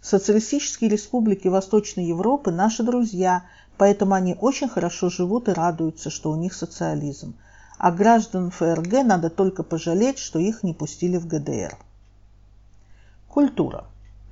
Социалистические 0.00 0.90
республики 0.90 1.48
Восточной 1.48 2.06
Европы– 2.06 2.50
наши 2.52 2.82
друзья, 2.82 3.44
поэтому 3.76 4.14
они 4.14 4.36
очень 4.40 4.68
хорошо 4.68 5.10
живут 5.10 5.48
и 5.48 5.52
радуются, 5.52 6.10
что 6.10 6.30
у 6.30 6.36
них 6.36 6.54
социализм. 6.54 7.36
А 7.76 7.92
граждан 7.92 8.50
ФРГ 8.50 9.04
надо 9.04 9.30
только 9.30 9.62
пожалеть, 9.62 10.18
что 10.18 10.38
их 10.38 10.62
не 10.62 10.72
пустили 10.72 11.16
в 11.16 11.26
ГДР. 11.26 11.76
Культура. 13.28 13.84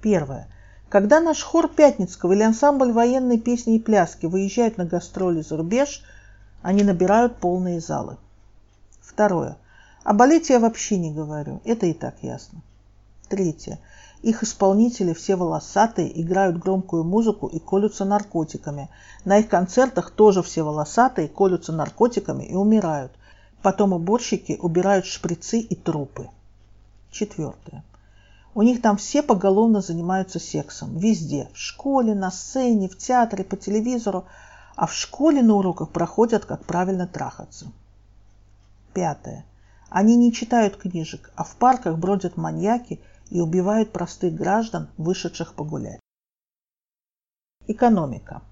Первое. 0.03 0.49
Когда 0.89 1.21
наш 1.21 1.43
хор 1.43 1.69
Пятницкого 1.69 2.33
или 2.33 2.43
ансамбль 2.43 2.93
военной 2.93 3.39
песни 3.39 3.77
и 3.77 3.81
пляски 3.81 4.27
выезжают 4.27 4.79
на 4.79 4.85
гастроли 4.85 5.43
за 5.43 5.57
рубеж, 5.57 6.03
они 6.63 6.83
набирают 6.83 7.37
полные 7.37 7.81
залы. 7.81 8.17
Второе. 9.01 9.59
О 10.07 10.13
балете 10.13 10.53
я 10.53 10.61
вообще 10.61 10.99
не 10.99 11.11
говорю, 11.11 11.61
это 11.65 11.87
и 11.87 11.93
так 11.93 12.23
ясно. 12.23 12.61
Третье. 13.29 13.81
Их 14.23 14.45
исполнители 14.45 15.13
все 15.13 15.35
волосатые, 15.35 16.23
играют 16.23 16.59
громкую 16.59 17.03
музыку 17.03 17.49
и 17.49 17.59
колются 17.59 18.05
наркотиками. 18.05 18.89
На 19.25 19.39
их 19.39 19.49
концертах 19.49 20.13
тоже 20.13 20.45
все 20.45 20.63
волосатые, 20.63 21.27
колются 21.27 21.73
наркотиками 21.73 22.45
и 22.45 22.55
умирают. 22.55 23.11
Потом 23.63 23.95
уборщики 23.95 24.57
убирают 24.63 25.07
шприцы 25.07 25.59
и 25.59 25.75
трупы. 25.75 26.31
Четвертое. 27.11 27.83
У 28.55 28.63
них 28.63 28.81
там 28.83 28.99
все 28.99 29.25
поголовно 29.25 29.81
занимаются 29.81 30.39
сексом. 30.39 30.97
Везде. 30.97 31.49
В 31.53 31.59
школе, 31.59 32.15
на 32.15 32.31
сцене, 32.31 32.89
в 32.89 32.97
театре, 32.97 33.43
по 33.43 33.57
телевизору. 33.57 34.25
А 34.77 34.87
в 34.87 34.95
школе 34.95 35.43
на 35.43 35.55
уроках 35.55 35.89
проходят, 35.89 36.45
как 36.45 36.65
правильно 36.65 37.09
трахаться. 37.09 37.67
Пятое. 38.95 39.45
Они 39.89 40.17
не 40.17 40.33
читают 40.33 40.77
книжек, 40.77 41.31
а 41.37 41.45
в 41.45 41.57
парках 41.57 41.99
бродят 41.99 42.37
маньяки 42.37 43.01
и 43.31 43.41
убивают 43.41 43.93
простых 43.93 44.35
граждан, 44.35 44.89
вышедших 44.97 45.55
погулять. 45.55 46.01
Экономика. 47.67 48.43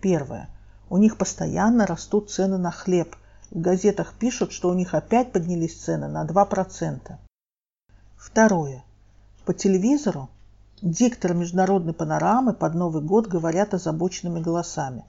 Первое. 0.00 0.48
У 0.88 0.98
них 0.98 1.18
постоянно 1.18 1.86
растут 1.86 2.30
цены 2.30 2.58
на 2.58 2.70
хлеб. 2.70 3.16
В 3.50 3.60
газетах 3.60 4.14
пишут, 4.14 4.52
что 4.52 4.68
у 4.68 4.74
них 4.74 4.94
опять 4.94 5.32
поднялись 5.32 5.80
цены 5.80 6.08
на 6.08 6.24
2%. 6.24 7.16
Второе. 8.16 8.84
По 9.44 9.54
телевизору 9.54 10.28
дикторы 10.82 11.34
международной 11.34 11.92
панорамы 11.92 12.52
под 12.52 12.74
Новый 12.74 13.02
год 13.02 13.26
говорят 13.26 13.74
озабоченными 13.74 14.40
голосами. 14.40 15.04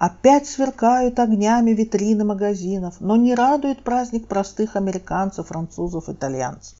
Опять 0.00 0.46
сверкают 0.46 1.18
огнями 1.18 1.72
витрины 1.72 2.24
магазинов, 2.24 3.02
но 3.02 3.16
не 3.16 3.34
радует 3.34 3.84
праздник 3.84 4.28
простых 4.28 4.74
американцев, 4.74 5.48
французов, 5.48 6.08
итальянцев. 6.08 6.78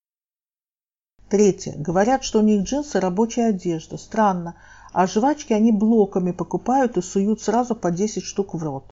Третье. 1.28 1.74
Говорят, 1.76 2.24
что 2.24 2.38
у 2.38 2.42
них 2.42 2.62
джинсы 2.62 2.98
рабочая 2.98 3.48
одежда. 3.48 3.98
Странно. 3.98 4.54
А 4.94 5.06
жвачки 5.06 5.52
они 5.52 5.70
блоками 5.70 6.32
покупают 6.32 6.96
и 6.96 7.02
суют 7.02 7.42
сразу 7.42 7.76
по 7.76 7.90
10 7.90 8.24
штук 8.24 8.54
в 8.54 8.64
рот. 8.64 8.90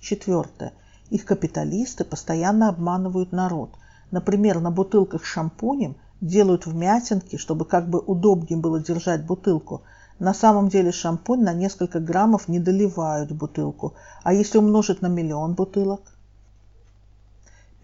Четвертое. 0.00 0.72
Их 1.08 1.24
капиталисты 1.24 2.04
постоянно 2.04 2.70
обманывают 2.70 3.30
народ. 3.30 3.70
Например, 4.10 4.58
на 4.58 4.72
бутылках 4.72 5.24
с 5.24 5.28
шампунем 5.28 5.94
делают 6.20 6.66
вмятинки, 6.66 7.36
чтобы 7.36 7.66
как 7.66 7.88
бы 7.88 8.00
удобнее 8.00 8.58
было 8.58 8.80
держать 8.80 9.24
бутылку. 9.24 9.82
На 10.18 10.32
самом 10.32 10.68
деле 10.68 10.92
шампунь 10.92 11.42
на 11.42 11.52
несколько 11.52 12.00
граммов 12.00 12.48
не 12.48 12.58
доливают 12.58 13.30
в 13.30 13.36
бутылку. 13.36 13.94
А 14.22 14.32
если 14.32 14.58
умножить 14.58 15.02
на 15.02 15.08
миллион 15.08 15.54
бутылок? 15.54 16.00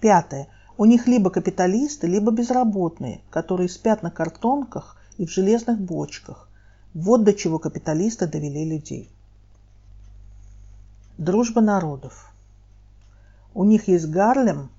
Пятое. 0.00 0.48
У 0.78 0.86
них 0.86 1.06
либо 1.06 1.30
капиталисты, 1.30 2.06
либо 2.06 2.32
безработные, 2.32 3.20
которые 3.30 3.68
спят 3.68 4.02
на 4.02 4.10
картонках 4.10 4.96
и 5.18 5.26
в 5.26 5.30
железных 5.30 5.78
бочках. 5.78 6.48
Вот 6.94 7.24
до 7.24 7.34
чего 7.34 7.58
капиталисты 7.58 8.26
довели 8.26 8.64
людей. 8.64 9.10
Дружба 11.18 11.60
народов. 11.60 12.32
У 13.54 13.64
них 13.64 13.88
есть 13.88 14.08
Гарлем, 14.08 14.70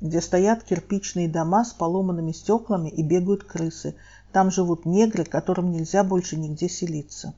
где 0.00 0.20
стоят 0.20 0.64
кирпичные 0.64 1.28
дома 1.28 1.64
с 1.64 1.72
поломанными 1.72 2.32
стеклами 2.32 2.88
и 2.88 3.02
бегают 3.02 3.44
крысы. 3.44 3.94
Там 4.34 4.50
живут 4.50 4.84
негры, 4.84 5.24
которым 5.24 5.70
нельзя 5.70 6.02
больше 6.02 6.36
нигде 6.36 6.68
селиться. 6.68 7.34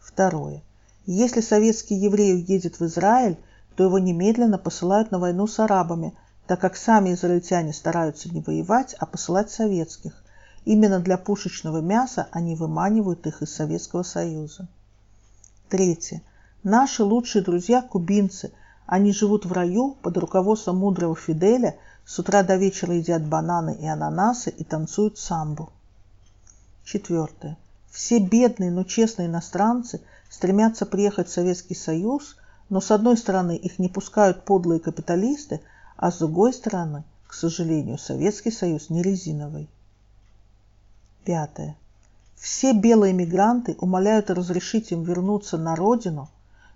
Второе. 0.00 0.62
Если 1.04 1.42
советский 1.42 1.94
еврей 1.94 2.32
уедет 2.32 2.80
в 2.80 2.86
Израиль, 2.86 3.36
то 3.76 3.84
его 3.84 3.98
немедленно 3.98 4.56
посылают 4.56 5.10
на 5.10 5.18
войну 5.18 5.46
с 5.46 5.58
арабами, 5.58 6.14
так 6.46 6.58
как 6.58 6.78
сами 6.78 7.12
израильтяне 7.12 7.74
стараются 7.74 8.30
не 8.30 8.40
воевать, 8.40 8.96
а 8.98 9.04
посылать 9.04 9.50
советских. 9.50 10.24
Именно 10.64 11.00
для 11.00 11.18
пушечного 11.18 11.82
мяса 11.82 12.28
они 12.32 12.56
выманивают 12.56 13.26
их 13.26 13.42
из 13.42 13.54
Советского 13.54 14.04
Союза. 14.04 14.66
Третье. 15.68 16.22
Наши 16.62 17.04
лучшие 17.04 17.44
друзья– 17.44 17.82
кубинцы. 17.90 18.52
Они 18.86 19.12
живут 19.12 19.44
в 19.44 19.52
раю 19.52 19.98
под 20.00 20.16
руководством 20.16 20.78
мудрого 20.78 21.14
Фиделя, 21.14 21.76
с 22.06 22.18
утра 22.18 22.42
до 22.42 22.56
вечера 22.56 22.94
едят 22.94 23.26
бананы 23.26 23.74
и 23.74 23.86
ананасы 23.86 24.48
и 24.48 24.64
танцуют 24.64 25.18
самбу. 25.18 25.73
Четвертое. 26.84 27.56
Все 27.90 28.18
бедные, 28.18 28.70
но 28.70 28.84
честные 28.84 29.28
иностранцы 29.28 30.00
стремятся 30.28 30.86
приехать 30.86 31.28
в 31.28 31.32
Советский 31.32 31.74
Союз, 31.74 32.36
но 32.68 32.80
с 32.80 32.90
одной 32.90 33.16
стороны 33.16 33.56
их 33.56 33.78
не 33.78 33.88
пускают 33.88 34.44
подлые 34.44 34.80
капиталисты– 34.80 35.60
а 35.96 36.10
с 36.10 36.18
другой 36.18 36.52
стороны, 36.52 37.04
к 37.26 37.34
сожалению, 37.34 37.98
Советский 37.98 38.50
Союз 38.50 38.90
не 38.90 39.02
резиновый. 39.02 39.68
Пятое. 41.24 41.76
Все 42.36 42.72
белые 42.72 43.14
мигранты 43.14 43.76
умоляют 43.80 44.30
разрешить 44.30 44.92
им 44.92 45.02
вернуться 45.02 45.56
на 45.56 45.74
родину, 45.76 46.28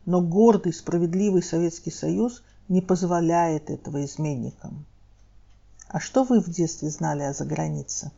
но 0.07 0.23
гордый, 0.23 0.73
справедливый 0.73 1.43
Советский 1.43 1.91
Союз 1.91 2.43
не 2.69 2.81
позволяет 2.81 3.71
этого 3.71 4.05
изменникам. 4.05 4.87
А 5.89 6.01
что 6.01 6.25
вы 6.25 6.41
в 6.41 6.49
детстве 6.49 6.91
знали 6.91 7.23
о 7.23 7.35
загранице? 7.35 8.11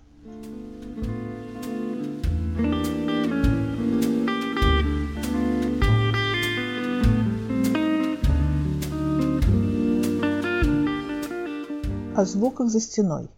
О 12.21 12.27
звуках 12.27 12.69
за 12.69 12.81
стеной. 12.81 13.31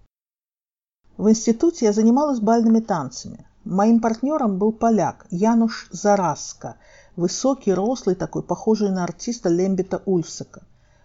В 1.16 1.30
институте 1.30 1.86
я 1.86 1.92
занималась 1.92 2.40
бальными 2.40 2.80
танцами. 2.80 3.46
Моим 3.64 4.00
партнером 4.00 4.58
был 4.58 4.72
поляк 4.72 5.24
Януш 5.30 5.88
Зараска, 5.92 6.78
высокий, 7.14 7.72
рослый, 7.72 8.16
такой 8.16 8.42
похожий 8.42 8.90
на 8.90 9.04
артиста 9.04 9.48
Лембита 9.48 10.02
Ульфсека. 10.04 10.62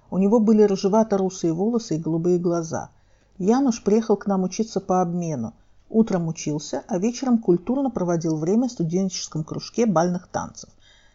У 0.10 0.18
него 0.18 0.40
были 0.40 0.63
рыжевато-русые 0.63 1.54
волосы 1.54 1.98
и 1.98 2.00
голубые 2.00 2.40
глаза. 2.40 2.90
Януш 3.38 3.84
приехал 3.84 4.18
к 4.18 4.26
нам 4.26 4.44
учиться 4.44 4.80
по 4.80 5.02
обмену. 5.02 5.54
Утром 5.88 6.28
учился, 6.30 6.84
а 6.88 6.98
вечером 6.98 7.38
культурно 7.38 7.92
проводил 7.92 8.38
время 8.38 8.70
в 8.70 8.72
студенческом 8.72 9.44
кружке 9.44 9.86
бальных 9.86 10.28
танцев. 10.30 10.72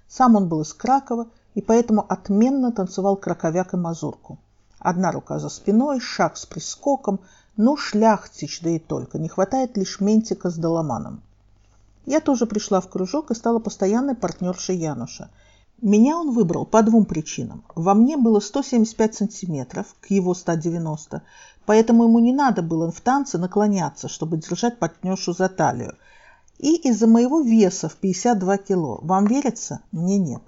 Сам 0.06 0.36
он 0.36 0.48
был 0.48 0.60
из 0.60 0.72
Кракова 0.74 1.26
и 1.54 1.60
поэтому 1.60 2.06
отменно 2.08 2.70
танцевал 2.70 3.16
краковяк 3.16 3.74
и 3.74 3.76
мазурку. 3.76 4.38
Одна 4.82 5.12
рука 5.12 5.38
за 5.38 5.48
спиной, 5.48 6.00
шаг 6.00 6.36
с 6.36 6.44
прискоком. 6.44 7.20
Ну, 7.56 7.76
шляхтич, 7.76 8.60
да 8.62 8.70
и 8.70 8.80
только. 8.80 9.18
Не 9.18 9.28
хватает 9.28 9.76
лишь 9.76 10.00
ментика 10.00 10.50
с 10.50 10.56
доломаном. 10.56 11.22
Я 12.04 12.20
тоже 12.20 12.46
пришла 12.46 12.80
в 12.80 12.88
кружок 12.88 13.30
и 13.30 13.34
стала 13.36 13.60
постоянной 13.60 14.16
партнершей 14.16 14.76
Януша. 14.76 15.30
Меня 15.80 16.16
он 16.16 16.32
выбрал 16.32 16.66
по 16.66 16.82
двум 16.82 17.04
причинам. 17.04 17.62
Во 17.76 17.94
мне 17.94 18.16
было 18.16 18.40
175 18.40 19.14
сантиметров 19.14 19.94
к 20.00 20.06
его 20.10 20.34
190, 20.34 21.22
поэтому 21.64 22.04
ему 22.04 22.18
не 22.18 22.32
надо 22.32 22.62
было 22.62 22.90
в 22.90 23.00
танце 23.00 23.38
наклоняться, 23.38 24.08
чтобы 24.08 24.36
держать 24.36 24.80
партнершу 24.80 25.32
за 25.32 25.48
талию. 25.48 25.96
И 26.58 26.74
из-за 26.88 27.06
моего 27.06 27.40
веса 27.40 27.88
в 27.88 27.94
52 27.96 28.58
кило. 28.58 28.98
Вам 29.02 29.26
верится? 29.26 29.80
Мне 29.92 30.18
нет. 30.18 30.42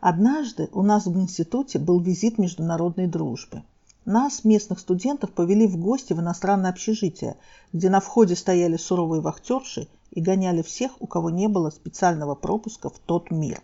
Однажды 0.00 0.70
у 0.72 0.82
нас 0.82 1.04
в 1.04 1.14
институте 1.18 1.78
был 1.78 2.00
визит 2.00 2.38
международной 2.38 3.06
дружбы. 3.06 3.62
Нас, 4.06 4.44
местных 4.44 4.78
студентов, 4.78 5.30
повели 5.32 5.66
в 5.66 5.76
гости 5.76 6.14
в 6.14 6.20
иностранное 6.20 6.70
общежитие, 6.70 7.36
где 7.74 7.90
на 7.90 8.00
входе 8.00 8.34
стояли 8.34 8.78
суровые 8.78 9.20
вахтерши 9.20 9.88
и 10.10 10.22
гоняли 10.22 10.62
всех, 10.62 10.92
у 11.00 11.06
кого 11.06 11.28
не 11.28 11.48
было 11.48 11.68
специального 11.68 12.34
пропуска 12.34 12.88
в 12.88 12.98
тот 12.98 13.30
мир. 13.30 13.60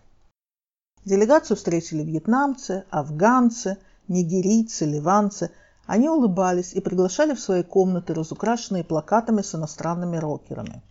Делегацию 1.06 1.56
встретили 1.56 2.02
вьетнамцы, 2.02 2.84
афганцы, 2.90 3.78
нигерийцы, 4.06 4.84
ливанцы. 4.84 5.50
Они 5.86 6.10
улыбались 6.10 6.74
и 6.74 6.80
приглашали 6.80 7.34
в 7.34 7.40
свои 7.40 7.62
комнаты, 7.62 8.12
разукрашенные 8.12 8.84
плакатами 8.84 9.40
с 9.40 9.54
иностранными 9.54 10.18
рокерами 10.18 10.82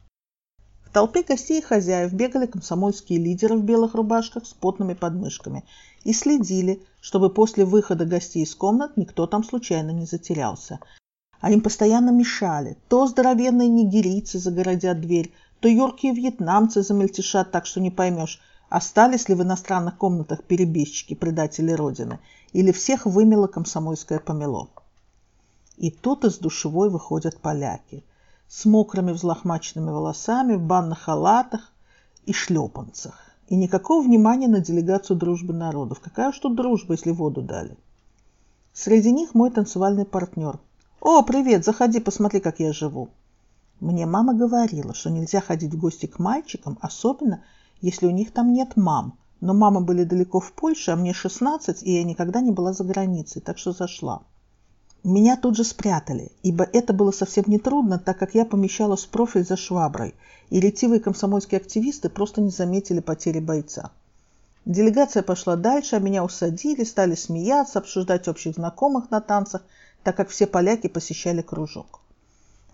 толпе 0.95 1.23
гостей 1.23 1.59
и 1.59 1.61
хозяев 1.61 2.13
бегали 2.13 2.45
комсомольские 2.45 3.19
лидеры 3.19 3.57
в 3.57 3.63
белых 3.65 3.95
рубашках 3.95 4.45
с 4.45 4.53
потными 4.53 4.93
подмышками 4.93 5.65
и 6.05 6.13
следили, 6.13 6.81
чтобы 7.01 7.29
после 7.29 7.65
выхода 7.65 8.05
гостей 8.05 8.43
из 8.43 8.55
комнат 8.55 8.95
никто 8.95 9.27
там 9.27 9.43
случайно 9.43 9.91
не 9.91 10.05
затерялся. 10.05 10.79
А 11.41 11.51
им 11.51 11.59
постоянно 11.59 12.11
мешали. 12.11 12.77
То 12.87 13.07
здоровенные 13.07 13.67
нигерийцы 13.67 14.39
загородят 14.39 15.01
дверь, 15.01 15.33
то 15.59 15.67
юркие 15.67 16.13
вьетнамцы 16.13 16.81
замельтешат 16.81 17.51
так, 17.51 17.65
что 17.65 17.81
не 17.81 17.91
поймешь, 17.91 18.39
остались 18.69 19.27
ли 19.27 19.35
в 19.35 19.43
иностранных 19.43 19.97
комнатах 19.97 20.45
перебежчики, 20.45 21.13
предатели 21.13 21.73
Родины, 21.73 22.19
или 22.53 22.71
всех 22.71 23.05
вымело 23.05 23.47
комсомольское 23.47 24.19
помело. 24.19 24.69
И 25.75 25.91
тут 25.91 26.23
из 26.23 26.37
душевой 26.37 26.89
выходят 26.89 27.41
поляки– 27.41 28.05
с 28.47 28.65
мокрыми 28.65 29.11
взлохмаченными 29.11 29.89
волосами, 29.89 30.55
в 30.55 30.61
банных 30.61 30.99
халатах 30.99 31.71
и 32.25 32.33
шлепанцах. 32.33 33.19
И 33.47 33.55
никакого 33.55 34.03
внимания 34.03 34.47
на 34.47 34.59
делегацию 34.59 35.17
дружбы 35.17 35.53
народов. 35.53 35.99
Какая 35.99 36.29
уж 36.29 36.39
тут 36.39 36.55
дружба, 36.55 36.93
если 36.93 37.11
воду 37.11 37.41
дали. 37.41 37.77
Среди 38.73 39.11
них 39.11 39.35
мой 39.35 39.51
танцевальный 39.51 40.05
партнер. 40.05 40.59
«О, 40.99 41.21
привет, 41.21 41.63
заходи, 41.63 41.99
посмотри, 41.99 42.39
как 42.39 42.59
я 42.59 42.73
живу». 42.73 43.09
Мне 43.79 44.05
мама 44.05 44.33
говорила, 44.33 44.93
что 44.93 45.09
нельзя 45.09 45.41
ходить 45.41 45.73
в 45.73 45.79
гости 45.79 46.05
к 46.05 46.17
мальчикам, 46.17 46.77
особенно 46.81 47.43
если 47.81 48.07
у 48.07 48.11
них 48.11 48.31
там 48.31 48.53
нет 48.53 48.75
мам. 48.75 49.17
Но 49.41 49.53
мамы 49.53 49.81
были 49.81 50.03
далеко 50.03 50.39
в 50.39 50.53
Польше, 50.53 50.91
а 50.91 50.95
мне 50.95 51.13
16, 51.13 51.83
и 51.83 51.91
я 51.91 52.03
никогда 52.03 52.41
не 52.41 52.51
была 52.51 52.73
за 52.73 52.83
границей, 52.83 53.41
так 53.41 53.57
что 53.57 53.73
зашла. 53.73 54.23
Меня 55.05 55.37
тут 55.37 55.55
же 55.55 55.63
спрятали, 55.63 56.31
ибо 56.41 56.63
это 56.63 56.91
было 56.91 57.11
совсем 57.11 57.43
нетрудно, 57.45 57.99
так 57.99 58.17
как 58.17 58.33
я 58.33 58.43
помещалась 58.43 59.05
в 59.05 59.09
профиль 59.09 59.45
за 59.45 59.55
шваброй, 59.55 60.15
и 60.49 60.59
ретивые 60.59 60.99
комсомольские 60.99 61.59
активисты 61.59 62.09
просто 62.09 62.41
не 62.41 62.49
заметили 62.49 63.01
потери 63.01 63.39
бойца. 63.39 63.91
Делегация 64.65 65.21
пошла 65.21 65.57
дальше, 65.57 65.95
а 65.95 65.99
меня 65.99 66.23
усадили, 66.23 66.83
стали 66.83 67.13
смеяться, 67.13 67.77
обсуждать 67.77 68.27
общих 68.27 68.55
знакомых 68.55 69.11
на 69.11 69.21
танцах, 69.21 69.61
так 70.01 70.15
как 70.15 70.29
все 70.29 70.47
поляки 70.47 70.87
посещали 70.87 71.43
кружок. 71.43 71.99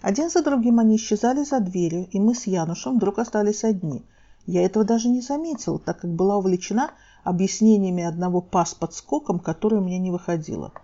Один 0.02 0.30
за 0.30 0.42
другим 0.42 0.80
они 0.80 0.96
исчезали 0.96 1.44
за 1.44 1.60
дверью, 1.60 2.08
и 2.14 2.20
мы 2.22 2.34
с 2.34 2.48
Янушем 2.48 2.96
вдруг 2.96 3.20
остались 3.20 3.66
одни. 3.66 4.04
Я 4.46 4.64
этого 4.64 4.86
даже 4.86 5.10
не 5.10 5.20
заметила, 5.20 5.80
так 5.80 6.00
как 6.00 6.10
была 6.10 6.38
увлечена 6.38 6.92
объяснениями 7.26 8.06
одного 8.06 8.40
пас 8.40 8.74
под 8.74 8.94
скоком, 8.94 9.38
которое 9.38 9.82
у 9.82 9.84
меня 9.84 10.00
не 10.00 10.12
выходило– 10.12 10.72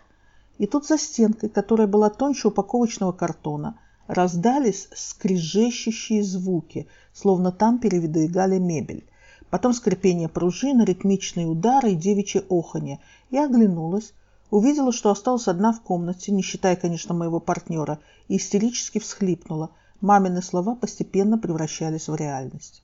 и 0.57 0.65
тут 0.65 0.87
за 0.87 0.97
стенкой, 0.97 1.49
которая 1.49 1.87
была 1.87 2.09
тоньше 2.09 2.47
упаковочного 2.47 3.11
картона, 3.11 3.79
раздались 4.07 4.87
скрежещущие 4.95 6.23
звуки, 6.23 6.87
словно 7.13 7.51
там 7.51 7.79
передвигали 7.79 8.57
мебель. 8.57 9.05
Потом 9.49 9.73
скрипение 9.73 10.27
пружин, 10.27 10.83
ритмичные 10.83 11.45
удары 11.45 11.91
и 11.91 11.95
девичье 11.95 12.43
оханье. 12.49 12.99
Я 13.29 13.45
оглянулась, 13.45 14.13
увидела, 14.49 14.91
что 14.91 15.09
осталась 15.09 15.47
одна 15.47 15.71
в 15.71 15.81
комнате, 15.81 16.31
не 16.31 16.41
считая, 16.41 16.75
конечно, 16.75 17.13
моего 17.13 17.39
партнера, 17.39 17.99
и 18.27 18.37
истерически 18.37 18.99
всхлипнула. 18.99 19.69
Мамины 20.01 20.41
слова 20.41 20.75
постепенно 20.75 21.37
превращались 21.37 22.07
в 22.07 22.15
реальность. 22.15 22.83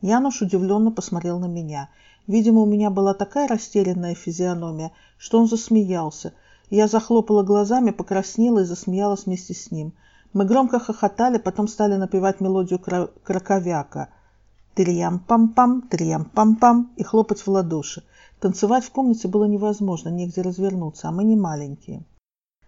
Януш 0.00 0.42
удивленно 0.42 0.90
посмотрел 0.90 1.38
на 1.38 1.46
меня. 1.46 1.88
Видимо, 2.26 2.62
у 2.62 2.66
меня 2.66 2.90
была 2.90 3.14
такая 3.14 3.48
растерянная 3.48 4.14
физиономия, 4.14 4.92
что 5.16 5.38
он 5.38 5.48
засмеялся– 5.48 6.34
я 6.70 6.88
захлопала 6.88 7.42
глазами, 7.42 7.90
покраснела 7.90 8.60
и 8.60 8.64
засмеялась 8.64 9.26
вместе 9.26 9.54
с 9.54 9.70
ним. 9.70 9.92
Мы 10.32 10.44
громко 10.44 10.78
хохотали, 10.78 11.38
потом 11.38 11.68
стали 11.68 11.96
напевать 11.96 12.40
мелодию 12.40 12.78
кра- 12.78 13.08
краковяка. 13.22 14.08
Триям-пам-пам, 14.74 15.88
триям-пам-пам 15.88 16.90
и 16.96 17.02
хлопать 17.02 17.40
в 17.40 17.48
ладоши. 17.48 18.02
Танцевать 18.40 18.84
в 18.84 18.90
комнате 18.90 19.28
было 19.28 19.44
невозможно, 19.44 20.10
негде 20.10 20.42
развернуться, 20.42 21.08
а 21.08 21.12
мы 21.12 21.24
не 21.24 21.36
маленькие. 21.36 22.04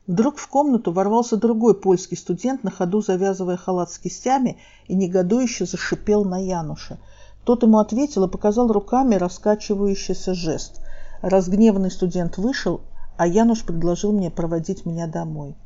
Вдруг 0.06 0.38
в 0.38 0.48
комнату 0.48 0.90
ворвался 0.90 1.36
другой 1.36 1.74
польский 1.74 2.16
студент, 2.16 2.64
на 2.64 2.70
ходу 2.70 3.02
завязывая 3.02 3.58
халат 3.58 3.90
с 3.90 3.98
кистями, 3.98 4.56
и 4.86 4.94
негодующе 4.94 5.66
зашипел 5.66 6.24
на 6.24 6.38
Януша. 6.42 6.98
Тот 7.44 7.62
ему 7.62 7.78
ответил 7.78 8.24
и 8.24 8.30
показал 8.30 8.72
руками 8.72 9.16
раскачивающийся 9.16 10.32
жест. 10.32 10.80
Разгневанный 11.20 11.90
студент 11.90 12.38
вышел, 12.38 12.80
а 13.18 13.26
Януш 13.26 13.64
предложил 13.64 14.12
мне 14.12 14.30
проводить 14.30 14.86
меня 14.86 15.08
домой. 15.08 15.56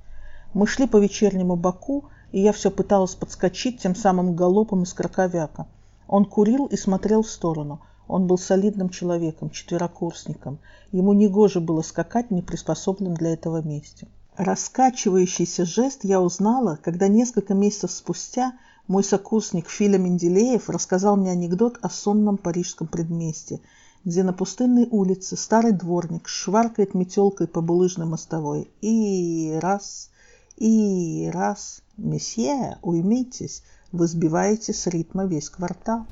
Мы 0.55 0.67
шли 0.67 0.87
по 0.87 0.97
вечернему 0.97 1.55
Баку, 1.55 2.07
и 2.33 2.41
я 2.41 2.51
все 2.53 2.71
пыталась 2.71 3.15
подскочить 3.15 3.81
тем 3.81 3.95
самым 3.95 4.35
галопом 4.35 4.85
из 4.85 4.95
Краковяка. 4.95 5.67
Он 6.09 6.25
курил 6.25 6.65
и 6.65 6.77
смотрел 6.79 7.23
в 7.23 7.29
сторону. 7.29 7.83
Он 8.09 8.27
был 8.27 8.38
солидным 8.38 8.88
человеком, 8.88 9.51
четверокурсником. 9.51 10.61
Ему 10.93 11.12
негоже 11.12 11.61
было 11.61 11.83
скакать 11.83 12.31
в 12.31 12.35
неприспособленном 12.35 13.15
для 13.15 13.35
этого 13.35 13.61
месте. 13.61 14.09
Раскачивающийся 14.38 15.67
жест 15.67 16.05
я 16.05 16.23
узнала, 16.23 16.79
когда 16.83 17.07
несколько 17.07 17.53
месяцев 17.53 17.91
спустя 17.91 18.55
мой 18.88 19.05
сокурсник 19.05 19.69
Филя 19.69 19.99
Менделеев 19.99 20.71
рассказал 20.71 21.17
мне 21.17 21.31
анекдот 21.33 21.79
о 21.83 21.91
сонном 21.91 22.38
парижском 22.38 22.87
предместье– 22.87 23.61
где 24.05 24.23
на 24.23 24.33
пустынной 24.33 24.88
улице 24.91 25.37
старый 25.37 25.73
дворник 25.73 26.29
шваркает 26.29 26.95
метелкой 26.95 27.47
по 27.47 27.61
булыжной 27.61 28.07
мостовой. 28.07 28.71
И 28.81 29.59
раз, 29.61 30.11
и 30.57 31.31
раз. 31.33 31.83
Месье, 31.97 32.79
уймитесь, 32.83 33.62
вы 33.93 34.07
сбиваете 34.07 34.73
с 34.73 34.87
ритма 34.87 35.27
весь 35.27 35.51
квартал. 35.51 36.07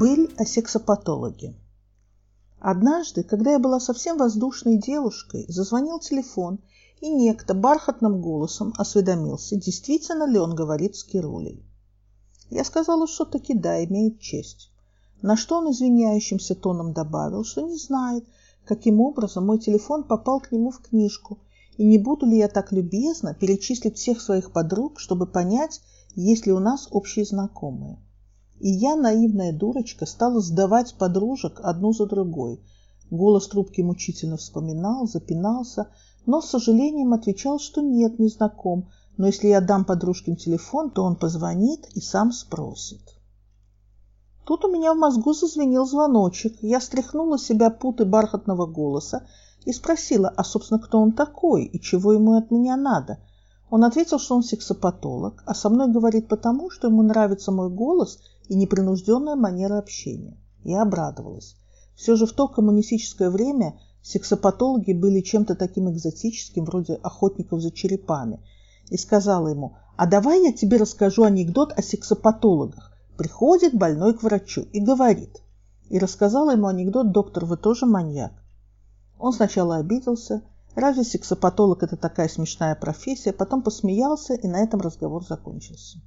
Быль 0.00 0.34
о 0.36 0.44
сексопатологе. 0.44 1.54
Однажды, 2.64 3.24
когда 3.24 3.50
я 3.50 3.58
была 3.58 3.80
совсем 3.80 4.16
воздушной 4.16 4.76
девушкой, 4.76 5.46
зазвонил 5.48 5.98
телефон, 5.98 6.60
и 7.00 7.10
некто 7.10 7.54
бархатным 7.54 8.22
голосом 8.22 8.72
осведомился, 8.78 9.56
действительно 9.56 10.28
ли 10.28 10.38
он 10.38 10.54
говорит 10.54 10.94
с 10.94 11.02
Кирулей. 11.02 11.66
Я 12.50 12.62
сказала, 12.62 13.08
что 13.08 13.24
таки 13.24 13.52
да, 13.52 13.84
имеет 13.84 14.20
честь. 14.20 14.70
На 15.22 15.36
что 15.36 15.58
он 15.58 15.72
извиняющимся 15.72 16.54
тоном 16.54 16.92
добавил, 16.92 17.42
что 17.42 17.62
не 17.62 17.78
знает, 17.78 18.24
каким 18.64 19.00
образом 19.00 19.44
мой 19.44 19.58
телефон 19.58 20.04
попал 20.04 20.38
к 20.38 20.52
нему 20.52 20.70
в 20.70 20.82
книжку, 20.82 21.40
и 21.76 21.84
не 21.84 21.98
буду 21.98 22.26
ли 22.26 22.38
я 22.38 22.46
так 22.46 22.70
любезно 22.70 23.34
перечислить 23.34 23.96
всех 23.96 24.20
своих 24.20 24.52
подруг, 24.52 25.00
чтобы 25.00 25.26
понять, 25.26 25.80
есть 26.14 26.46
ли 26.46 26.52
у 26.52 26.60
нас 26.60 26.86
общие 26.92 27.24
знакомые. 27.24 27.98
И 28.62 28.70
я, 28.70 28.94
наивная 28.94 29.52
дурочка, 29.52 30.06
стала 30.06 30.40
сдавать 30.40 30.94
подружек 30.94 31.58
одну 31.64 31.92
за 31.92 32.06
другой. 32.06 32.62
Голос 33.10 33.48
трубки 33.48 33.80
мучительно 33.80 34.36
вспоминал, 34.36 35.08
запинался, 35.08 35.88
но 36.26 36.40
с 36.40 36.50
сожалением 36.50 37.12
отвечал, 37.12 37.58
что 37.58 37.80
нет, 37.80 38.20
не 38.20 38.28
знаком, 38.28 38.88
но 39.16 39.26
если 39.26 39.48
я 39.48 39.60
дам 39.60 39.84
подружкин 39.84 40.36
телефон, 40.36 40.92
то 40.92 41.02
он 41.02 41.16
позвонит 41.16 41.88
и 41.96 42.00
сам 42.00 42.30
спросит. 42.30 43.00
Тут 44.44 44.64
у 44.64 44.72
меня 44.72 44.94
в 44.94 44.96
мозгу 44.96 45.32
зазвенел 45.32 45.84
звоночек. 45.84 46.54
Я 46.62 46.80
стряхнула 46.80 47.40
себя 47.40 47.68
путы 47.68 48.04
бархатного 48.04 48.66
голоса 48.66 49.26
и 49.64 49.72
спросила, 49.72 50.32
а, 50.36 50.44
собственно, 50.44 50.78
кто 50.78 51.00
он 51.00 51.10
такой 51.10 51.64
и 51.64 51.80
чего 51.80 52.12
ему 52.12 52.34
от 52.38 52.52
меня 52.52 52.76
надо. 52.76 53.18
Он 53.70 53.82
ответил, 53.82 54.20
что 54.20 54.36
он 54.36 54.44
сексопатолог, 54.44 55.42
а 55.46 55.54
со 55.56 55.68
мной 55.68 55.90
говорит 55.90 56.28
потому, 56.28 56.70
что 56.70 56.86
ему 56.86 57.02
нравится 57.02 57.50
мой 57.50 57.68
голос– 57.68 58.20
и 58.48 58.54
непринужденная 58.54 59.36
манера 59.36 59.78
общения. 59.78 60.36
Я 60.64 60.82
обрадовалась. 60.82 61.56
Все 61.94 62.16
же 62.16 62.26
в 62.26 62.32
то 62.32 62.48
коммунистическое 62.48 63.30
время 63.30 63.78
сексопатологи 64.02 64.92
были 64.92 65.20
чем-то 65.20 65.54
таким 65.54 65.90
экзотическим, 65.90 66.64
вроде 66.64 66.94
охотников 66.94 67.60
за 67.60 67.70
черепами, 67.70 68.40
и 68.90 68.96
сказала 68.96 69.48
ему, 69.48 69.76
а 69.96 70.06
давай 70.06 70.42
я 70.42 70.52
тебе 70.52 70.78
расскажу 70.78 71.24
анекдот 71.24 71.72
о 71.72 71.82
сексопатологах. 71.82 72.92
Приходит 73.16 73.74
больной 73.74 74.14
к 74.14 74.22
врачу 74.22 74.62
и 74.72 74.80
говорит. 74.80 75.42
И 75.90 75.98
рассказала 75.98 76.52
ему 76.52 76.66
анекдот 76.66 77.12
«Доктор, 77.12 77.44
вы 77.44 77.56
тоже 77.56 77.86
маньяк». 77.86 78.32
Он 79.18 79.32
сначала 79.32 79.76
обиделся, 79.76 80.42
разве 80.74 81.04
сексопатолог 81.04 81.82
это 81.82 81.96
такая 81.96 82.28
смешная 82.28 82.74
профессия, 82.74 83.32
потом 83.32 83.62
посмеялся, 83.62 84.34
и 84.34 84.48
на 84.48 84.60
этом 84.62 84.80
разговор 84.80 85.24
закончился. 85.24 85.98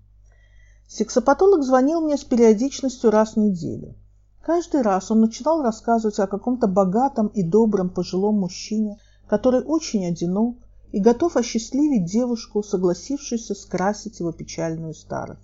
Сексопатолог 0.87 1.63
звонил 1.63 2.01
мне 2.01 2.17
с 2.17 2.23
периодичностью 2.23 3.09
раз 3.09 3.33
в 3.33 3.37
неделю. 3.37 3.95
Каждый 4.41 4.81
раз 4.81 5.09
он 5.09 5.21
начинал 5.21 5.63
рассказывать 5.63 6.19
о 6.19 6.27
каком-то 6.27 6.67
богатом 6.67 7.27
и 7.27 7.41
добром 7.41 7.89
пожилом 7.89 8.35
мужчине, 8.35 8.99
который 9.27 9.61
очень 9.61 10.05
одинок 10.05 10.57
и 10.91 10.99
готов 10.99 11.35
осчастливить 11.35 12.05
девушку, 12.05 12.61
согласившуюся 12.61 13.55
скрасить 13.55 14.19
его 14.19 14.31
печальную 14.31 14.93
старость. 14.93 15.41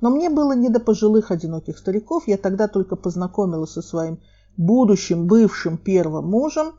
Но 0.00 0.10
мне 0.10 0.28
было 0.28 0.56
не 0.56 0.68
до 0.68 0.80
пожилых 0.80 1.30
одиноких 1.30 1.78
стариков, 1.78 2.26
я 2.26 2.36
тогда 2.36 2.66
только 2.66 2.96
познакомилась 2.96 3.70
со 3.70 3.82
своим 3.82 4.18
будущим 4.56 5.28
бывшим 5.28 5.78
первым 5.78 6.28
мужем 6.28 6.72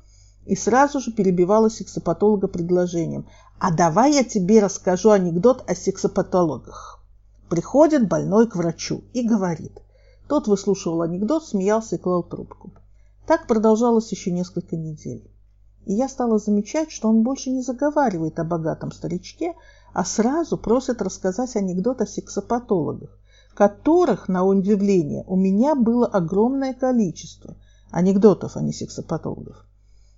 и 0.46 0.58
сразу 0.58 1.00
же 1.00 1.14
перебивала 1.14 1.70
сексопатолога 1.70 2.50
предложением 2.50 3.26
«А 3.60 3.74
давай 3.74 4.14
я 4.14 4.26
тебе 4.26 4.60
расскажу 4.60 5.12
анекдот 5.12 5.64
о 5.70 5.74
сексопатологах». 5.74 7.03
Приходит 7.54 8.08
больной 8.08 8.48
к 8.48 8.56
врачу 8.56 9.04
и 9.14 9.22
говорит. 9.22 9.80
Тот 10.28 10.48
выслушивал 10.48 11.04
анекдот, 11.04 11.46
смеялся 11.46 11.98
и 11.98 12.00
клал 12.00 12.24
трубку. 12.24 12.72
Так 13.28 13.46
продолжалось 13.46 14.12
еще 14.12 14.32
несколько 14.32 14.76
недель. 14.76 15.30
И 15.86 15.94
я 15.94 16.10
стала 16.10 16.40
замечать, 16.40 16.90
что 16.90 17.10
он 17.10 17.22
больше 17.22 17.52
не 17.52 17.62
заговаривает 17.62 18.40
о 18.40 18.44
богатом 18.44 18.92
старичке, 18.92 19.54
а 19.94 20.04
сразу 20.04 20.58
просит 20.58 21.00
рассказать 21.04 21.56
анекдот 21.56 22.02
о 22.02 22.08
сексопатологах, 22.08 23.20
которых, 23.54 24.28
на 24.28 24.44
удивление, 24.44 25.24
у 25.28 25.36
меня 25.36 25.76
было 25.76 26.08
огромное 26.08 26.74
количество. 26.74 27.56
Анекдотов, 27.92 28.58
а 28.58 28.62
не 28.62 28.74
сексопатологов. 28.74 29.64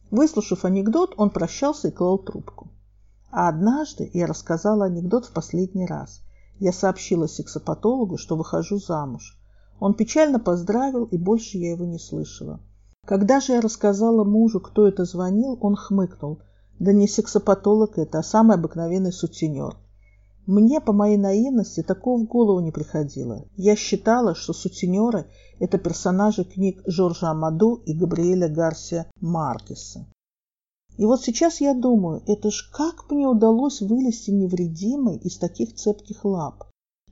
Выслушав 0.09 0.63
анекдот, 0.63 1.13
он 1.17 1.31
прощался 1.31 1.89
и 1.89 1.91
клал 1.91 2.17
трубку. 2.17 2.69
А 3.29 3.49
однажды 3.49 4.09
я 4.13 4.25
рассказала 4.25 4.85
анекдот 4.85 5.25
в 5.25 5.33
последний 5.33 5.85
раз. 5.85 6.21
Я 6.59 6.71
сообщила 6.71 7.27
сексопатологу, 7.27 8.17
что 8.17 8.35
выхожу 8.35 8.79
замуж. 8.79 9.37
Он 9.79 9.93
печально 9.93 10.39
поздравил, 10.39 11.05
и 11.05 11.17
больше 11.17 11.57
я 11.57 11.71
его 11.71 11.85
не 11.85 11.99
слышала. 11.99 12.59
Когда 13.05 13.39
же 13.39 13.53
я 13.53 13.61
рассказала 13.61 14.23
мужу, 14.23 14.59
кто 14.59 14.87
это 14.87 15.05
звонил, 15.05 15.57
он 15.61 15.75
хмыкнул. 15.75 16.39
Да 16.79 16.91
не 16.91 17.07
сексопатолог 17.07 17.97
это, 17.97 18.19
а 18.19 18.23
самый 18.23 18.55
обыкновенный 18.55 19.11
сутенер. 19.11 19.77
Мне 20.45 20.79
по 20.79 20.93
моей 20.93 21.17
наивности 21.17 21.81
такого 21.81 22.19
в 22.19 22.25
голову 22.25 22.59
не 22.59 22.71
приходило. 22.71 23.45
Я 23.55 23.75
считала, 23.75 24.35
что 24.35 24.53
сутенеры– 24.53 25.25
это 25.59 25.77
персонажи 25.77 26.43
книг 26.43 26.81
Жоржа 26.85 27.31
Амаду 27.31 27.81
и 27.85 27.93
Габриэля 27.93 28.47
Гарсия 28.47 29.07
Маркеса. 29.19 30.05
И 30.97 31.05
вот 31.05 31.21
сейчас 31.21 31.59
я 31.61 31.73
думаю, 31.73 32.23
это 32.25 32.51
ж 32.51 32.69
как 32.71 33.11
мне 33.11 33.27
удалось 33.27 33.81
вылезти 33.81 34.31
невредимой 34.31 35.17
из 35.17 35.37
таких 35.37 35.75
цепких 35.75 36.23
лап. 36.23 36.63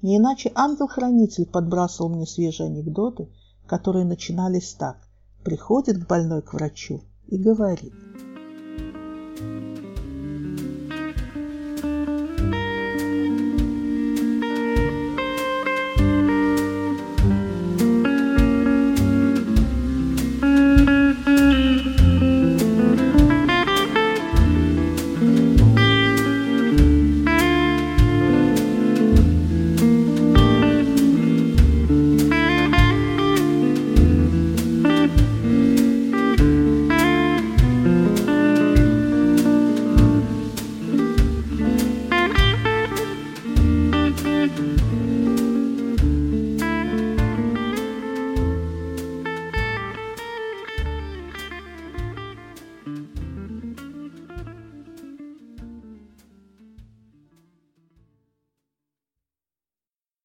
Не 0.01 0.17
иначе 0.17 0.51
ангел-хранитель 0.55 1.45
подбрасывал 1.45 2.09
мне 2.09 2.25
свежие 2.25 2.67
анекдоты, 2.67 3.29
которые 3.67 4.05
начинались 4.05 4.73
так. 4.73 4.97
Приходит 5.43 6.03
к 6.03 6.07
больной 6.07 6.41
к 6.41 6.53
врачу 6.53 7.01
и 7.27 7.37
говорит– 7.37 7.93